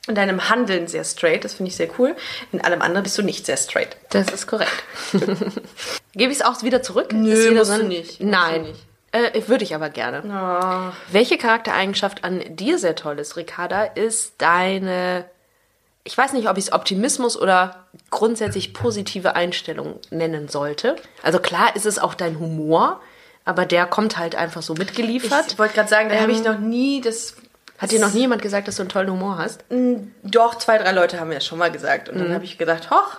[0.06, 1.44] in deinem Handeln sehr straight.
[1.44, 2.14] Das finde ich sehr cool.
[2.52, 3.96] In allem anderen bist du nicht sehr straight.
[4.10, 4.84] Das ist korrekt.
[6.12, 7.12] Gebe ich es auch wieder zurück?
[7.12, 8.20] Nö, ist musst so du nicht.
[8.20, 8.62] Nein.
[8.62, 8.80] nicht.
[9.12, 10.92] Äh, würde ich aber gerne.
[11.10, 15.24] Welche Charaktereigenschaft an dir sehr toll ist, Ricarda, ist deine,
[16.04, 20.96] ich weiß nicht, ob ich es Optimismus oder grundsätzlich positive Einstellung nennen sollte.
[21.22, 23.00] Also klar ist es auch dein Humor,
[23.44, 25.52] aber der kommt halt einfach so mitgeliefert.
[25.52, 27.36] Ich wollte gerade sagen, da habe ich Ähm, noch nie das.
[27.78, 29.64] Hat dir noch nie jemand gesagt, dass du einen tollen Humor hast?
[30.22, 32.08] Doch, zwei, drei Leute haben mir das schon mal gesagt.
[32.10, 33.16] Und dann habe ich gedacht, hoch,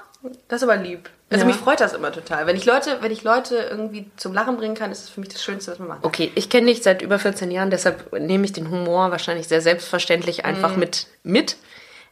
[0.48, 1.10] das ist aber lieb.
[1.32, 1.50] Also Mhm.
[1.50, 1.56] Ja.
[1.56, 2.46] mich freut das immer total.
[2.46, 5.30] Wenn ich Leute, wenn ich Leute irgendwie zum Lachen bringen kann, ist es für mich
[5.30, 6.04] das Schönste, was man macht.
[6.04, 9.62] Okay, ich kenne dich seit über 14 Jahren, deshalb nehme ich den Humor wahrscheinlich sehr
[9.62, 10.46] selbstverständlich Mhm.
[10.46, 11.08] einfach mit.
[11.24, 11.56] mit.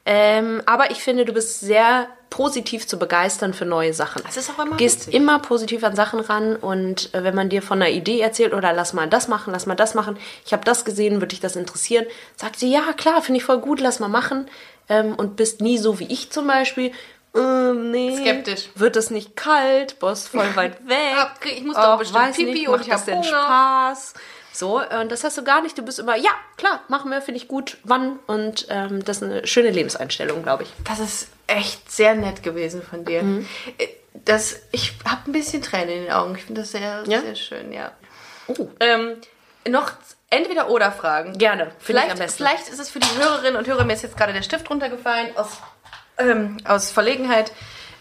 [0.06, 4.22] Ähm, aber ich finde, du bist sehr positiv zu begeistern für neue Sachen.
[4.24, 5.14] Das ist auch immer Gehst witzig.
[5.14, 8.72] immer positiv an Sachen ran und äh, wenn man dir von einer Idee erzählt oder
[8.72, 11.56] lass mal das machen, lass mal das machen, ich habe das gesehen, würde dich das
[11.56, 14.48] interessieren, sagt sie, ja klar, finde ich voll gut, lass mal machen
[14.90, 16.92] ähm, und bist nie so wie ich zum Beispiel.
[17.36, 18.70] Ähm, nee, Skeptisch.
[18.76, 19.96] Wird es nicht kalt?
[20.02, 21.54] Ist voll weit weg.
[21.56, 23.26] Ich muss doch bestimmt Pipi nicht, und macht ich das hab denn Hunger.
[23.26, 24.14] Spaß?
[24.52, 25.78] So, und das hast du gar nicht.
[25.78, 28.20] Du bist immer, ja, klar, machen wir, finde ich gut, wann.
[28.28, 30.70] Und ähm, das ist eine schöne Lebenseinstellung, glaube ich.
[30.86, 33.22] Das ist echt sehr nett gewesen von dir.
[33.24, 33.48] Mhm.
[33.78, 33.88] Äh,
[34.26, 36.36] Das, ich habe ein bisschen Tränen in den Augen.
[36.36, 37.22] Ich finde das sehr, Ja?
[37.22, 37.92] sehr schön, ja.
[38.48, 38.68] Oh.
[38.80, 39.18] Ähm,
[39.68, 39.92] noch
[40.32, 41.38] entweder oder Fragen.
[41.38, 41.72] Gerne.
[41.80, 44.70] Vielleicht, vielleicht ist es für die Hörerinnen und Hörer, mir ist jetzt gerade der Stift
[44.70, 45.50] runtergefallen aus,
[46.18, 47.52] ähm, aus Verlegenheit.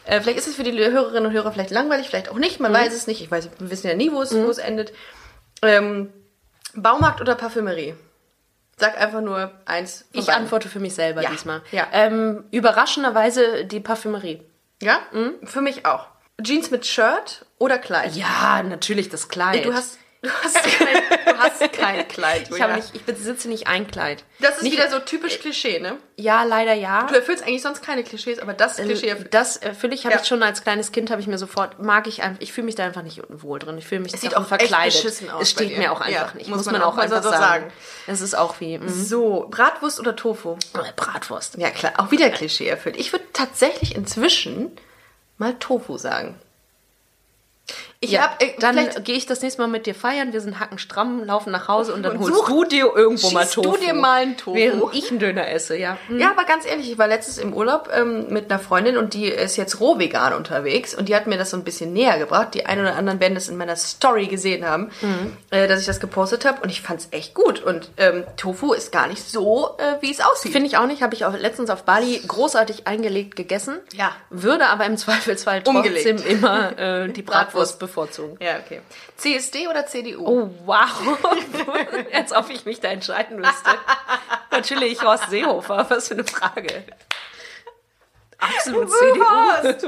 [0.07, 2.72] Äh, vielleicht ist es für die Hörerinnen und Hörer vielleicht langweilig, vielleicht auch nicht, man
[2.72, 2.76] Mhm.
[2.76, 3.20] weiß es nicht.
[3.20, 4.92] Ich weiß, wir wissen ja nie, wo es, wo es endet.
[5.62, 6.11] Ähm,
[6.74, 7.94] Baumarkt oder Parfümerie?
[8.76, 10.04] Sag einfach nur eins.
[10.12, 10.42] Ich beiden.
[10.42, 11.62] antworte für mich selber Ja, diesmal.
[11.72, 11.88] ja.
[11.92, 14.42] Ähm, überraschenderweise die Parfümerie.
[14.80, 15.00] Ja?
[15.44, 16.06] Für mich auch.
[16.40, 18.14] Jeans mit Shirt oder Kleid?
[18.14, 19.64] Ja, natürlich das Kleid.
[19.64, 20.96] Du hast, du hast, kein,
[21.26, 22.50] du hast kein Kleid.
[22.54, 24.24] ich, habe nicht, ich besitze nicht ein Kleid.
[24.40, 25.96] das ist nicht, wieder so typisch Klischee, ne?
[26.16, 27.04] Ja, leider ja.
[27.04, 29.32] Du erfüllst eigentlich sonst keine Klischees, aber das Klischee erfüllt.
[29.32, 30.20] Das erfülle ich, habe Ja.
[30.20, 32.74] ich schon als kleines Kind, habe ich mir sofort, mag ich einfach, ich fühle mich
[32.74, 33.78] da einfach nicht wohl drin.
[33.78, 34.94] Ich fühle mich sieht darum auch echt verkleidet.
[35.02, 36.48] beschissen aus es steht mir auch einfach Ja, nicht.
[36.48, 37.70] muss Muss, man man auch einfach so sagen.
[38.06, 40.56] Es ist auch wie mm, So, Bratwurst oder Tofu?
[40.96, 41.56] Bratwurst.
[41.58, 42.96] Ja klar, auch wieder Klischee erfüllt.
[42.98, 44.72] Ich würde tatsächlich inzwischen
[45.36, 46.40] mal Tofu sagen.
[48.01, 50.32] Ich Ja, hab, äh, dann gehe ich das nächste Mal mit dir feiern.
[50.32, 53.42] Wir sind hackenstramm, laufen nach Hause und dann Und holst such- du dir irgendwo mal
[53.42, 53.76] schießt du Tofu.
[53.84, 54.55] dir mal einen Tofu.
[54.57, 55.99] Während ich einen Döner esse, ja.
[56.07, 56.20] Hm.
[56.20, 59.24] Ja, aber ganz ehrlich, ich war letztens im Urlaub ähm, mit einer Freundin und die
[59.26, 62.55] ist jetzt roh vegan unterwegs und die hat mir das so ein bisschen näher gebracht.
[62.55, 65.36] Die einen oder anderen werden das in meiner Story gesehen haben, Mhm.
[65.51, 67.61] äh, dass ich das gepostet habe und ich fand es echt gut.
[67.64, 70.53] Und ähm, Tofu ist gar nicht so, äh, wie es aussieht.
[70.53, 71.03] Finde ich auch nicht.
[71.03, 73.78] Habe ich auch letztens auf Bali großartig eingelegt gegessen.
[73.94, 74.12] Ja.
[74.30, 75.76] Würde aber im Zweifelsfall trotzdem
[76.18, 76.26] Umgelegt.
[76.26, 78.36] immer äh, die Bratwurst Bratwurst bevorzugen.
[78.41, 78.80] Ja, okay.
[79.16, 80.24] CSD oder CDU?
[80.24, 81.18] Oh, wow.
[82.12, 83.70] Als ob ich mich da entscheiden müsste.
[84.51, 85.86] Natürlich Horst Seehofer.
[85.89, 86.84] Was für eine Frage.
[88.39, 89.24] Absolut CDU.
[89.24, 89.86] Horst.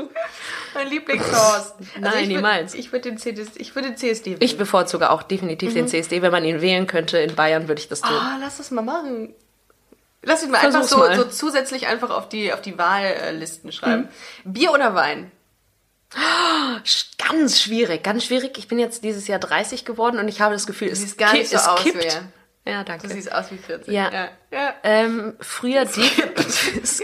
[0.74, 1.74] Mein Lieblingshorst.
[2.00, 2.72] Nein, ich niemals.
[2.72, 4.38] Würd, ich würde den, CSD ich würd den CSD wählen.
[4.40, 6.22] Ich bevorzuge auch definitiv den CSD.
[6.22, 8.10] Wenn man ihn wählen könnte in Bayern, würde ich das tun.
[8.12, 9.34] Ah, lass das mal machen.
[10.22, 11.16] Lass ihn mal einfach Versuch's so, mal.
[11.16, 14.08] so zusätzlich einfach auf die, auf die Wahllisten schreiben.
[14.44, 15.30] Bier oder Wein?
[17.18, 18.58] Ganz schwierig, ganz schwierig.
[18.58, 21.48] Ich bin jetzt dieses Jahr 30 geworden und ich habe das Gefühl, es, gar nicht
[21.50, 22.04] so es aus wie kippt.
[22.04, 22.72] er.
[22.72, 23.08] Ja, Du danke.
[23.08, 23.92] siehst aus wie 40.
[23.92, 24.10] Ja.
[24.12, 24.28] ja.
[24.50, 24.74] ja.
[24.82, 25.82] Ähm, früher
[26.82, 27.02] es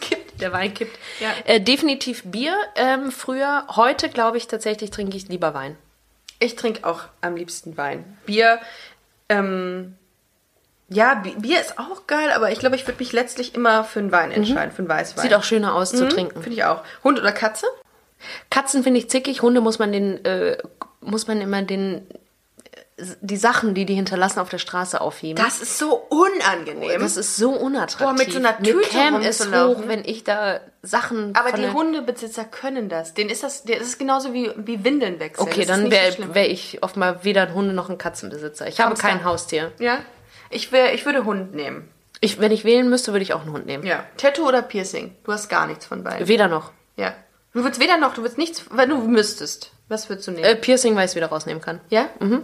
[0.00, 0.96] kippt, der Wein kippt.
[1.20, 1.30] Ja.
[1.44, 2.56] Äh, definitiv Bier.
[2.76, 5.76] Ähm, früher, heute glaube ich tatsächlich trinke ich lieber Wein.
[6.38, 8.18] Ich trinke auch am liebsten Wein.
[8.26, 8.60] Bier,
[9.28, 9.96] ähm,
[10.88, 13.98] ja, Bi- Bier ist auch geil, aber ich glaube, ich würde mich letztlich immer für
[13.98, 15.22] einen Wein entscheiden, für einen Weißwein.
[15.22, 16.42] Sieht auch schöner aus zu trinken.
[16.42, 16.84] Finde ich auch.
[17.02, 17.66] Hund oder Katze?
[18.50, 20.58] Katzen finde ich zickig, Hunde muss man den, äh,
[21.00, 22.06] muss man immer den,
[23.20, 25.36] die Sachen, die die hinterlassen, auf der Straße aufheben.
[25.42, 27.00] Das ist so unangenehm.
[27.00, 28.06] Das ist so unattraktiv.
[28.06, 31.34] Boah, mit so einer Mir Tüte käme es hoch, wenn ich da Sachen.
[31.36, 33.12] aber die Hundebesitzer können das.
[33.12, 35.46] Den ist das, das ist genauso wie, wie Windeln wechseln.
[35.46, 38.66] Okay, Das dann wäre so wär ich offenbar weder ein Hunde noch ein Katzenbesitzer.
[38.66, 39.08] Ich habe Hamster.
[39.08, 39.72] kein Haustier.
[39.78, 39.98] Ja?
[40.48, 41.90] Ich, wär, ich würde Hund nehmen.
[42.22, 43.84] Ich, wenn ich wählen müsste, würde ich auch einen Hund nehmen.
[43.84, 44.04] Ja.
[44.16, 45.14] Tattoo oder Piercing?
[45.24, 46.28] Du hast gar nichts von beiden.
[46.28, 46.72] Weder noch.
[46.96, 47.12] Ja.
[47.56, 49.70] Du würdest weder noch, du würdest nichts, wenn du müsstest.
[49.88, 50.44] Was würdest du nehmen?
[50.44, 51.80] Äh, Piercing, weil ich es wieder rausnehmen kann.
[51.88, 52.10] Ja?
[52.20, 52.42] Mhm.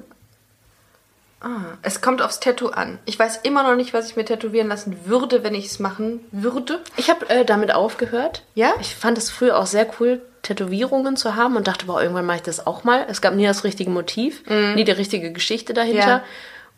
[1.42, 2.98] Ah, es kommt aufs Tattoo an.
[3.04, 6.20] Ich weiß immer noch nicht, was ich mir tätowieren lassen würde, wenn ich es machen
[6.32, 6.80] würde.
[6.96, 8.42] Ich habe äh, damit aufgehört.
[8.54, 8.72] Ja?
[8.80, 12.38] Ich fand es früher auch sehr cool, Tätowierungen zu haben und dachte, boah, irgendwann mache
[12.38, 13.04] ich das auch mal.
[13.06, 16.04] Es gab nie das richtige Motiv, nie die richtige Geschichte dahinter.
[16.04, 16.08] Mhm.
[16.08, 16.24] Ja.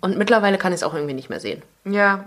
[0.00, 1.62] Und mittlerweile kann ich es auch irgendwie nicht mehr sehen.
[1.84, 2.24] Ja.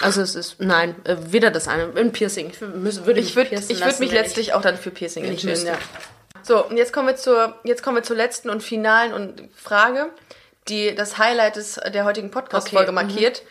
[0.00, 1.92] Also es ist, nein, äh, weder das eine.
[1.96, 2.50] Ein Piercing.
[2.50, 5.66] Ich würde Ich piercen ich würd mich letztlich auch dann für Piercing ich entscheiden.
[5.66, 5.78] Ja.
[6.42, 10.08] So, und jetzt kommen wir zur, jetzt kommen wir zur letzten und finalen und Frage,
[10.68, 13.08] die das Highlight des, der heutigen Podcast-Folge Okay, mhm.
[13.08, 13.42] markiert.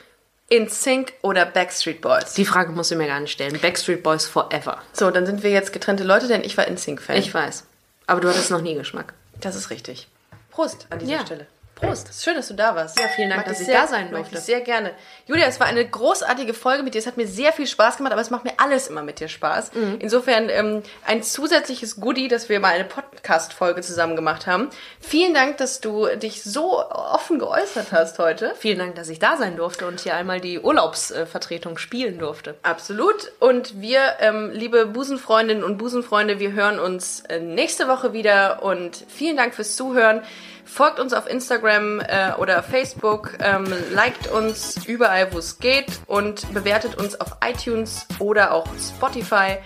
[0.50, 2.34] In Sync oder Backstreet Boys?
[2.36, 3.60] Die Frage musst du mir gar nicht stellen.
[3.60, 4.82] Backstreet Boys forever.
[4.94, 7.18] So, dann sind wir jetzt getrennte Leute, denn ich war In Sync-Fan.
[7.18, 7.66] Ich weiß.
[8.06, 9.14] Aber du hattest noch nie Geschmack.
[9.42, 10.08] Das ist richtig.
[10.50, 11.26] Prost an dieser Ja.
[11.26, 11.48] Stelle.
[11.80, 12.10] Prost.
[12.24, 13.00] Schön, dass du da warst.
[13.00, 14.38] Ja, vielen Dank, Mag dass ich sehr- da sein durfte.
[14.40, 14.92] sehr gerne.
[15.28, 17.00] Julia, es war eine großartige Folge mit dir.
[17.00, 19.28] Es hat mir sehr viel Spaß gemacht, aber es macht mir alles immer mit dir
[19.28, 19.74] Spaß.
[19.74, 19.98] Mhm.
[20.00, 24.70] Insofern ähm, ein zusätzliches Goodie, dass wir mal eine Podcast-Folge zusammen gemacht haben.
[25.00, 28.56] Vielen Dank, dass du dich so offen geäußert hast heute.
[28.58, 32.56] Vielen Dank, dass ich da sein durfte und hier einmal die Urlaubsvertretung spielen durfte.
[32.64, 33.32] Absolut.
[33.40, 38.64] Und wir, ähm, liebe Busenfreundinnen und Busenfreunde, wir hören uns äh, nächste Woche wieder.
[38.64, 40.22] Und vielen Dank fürs Zuhören.
[40.68, 46.54] Folgt uns auf Instagram äh, oder Facebook, ähm, liked uns überall, wo es geht und
[46.54, 49.58] bewertet uns auf iTunes oder auch Spotify.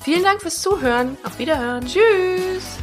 [0.00, 1.16] Vielen Dank fürs Zuhören.
[1.24, 1.86] Auf Wiederhören.
[1.86, 2.78] Tschüss.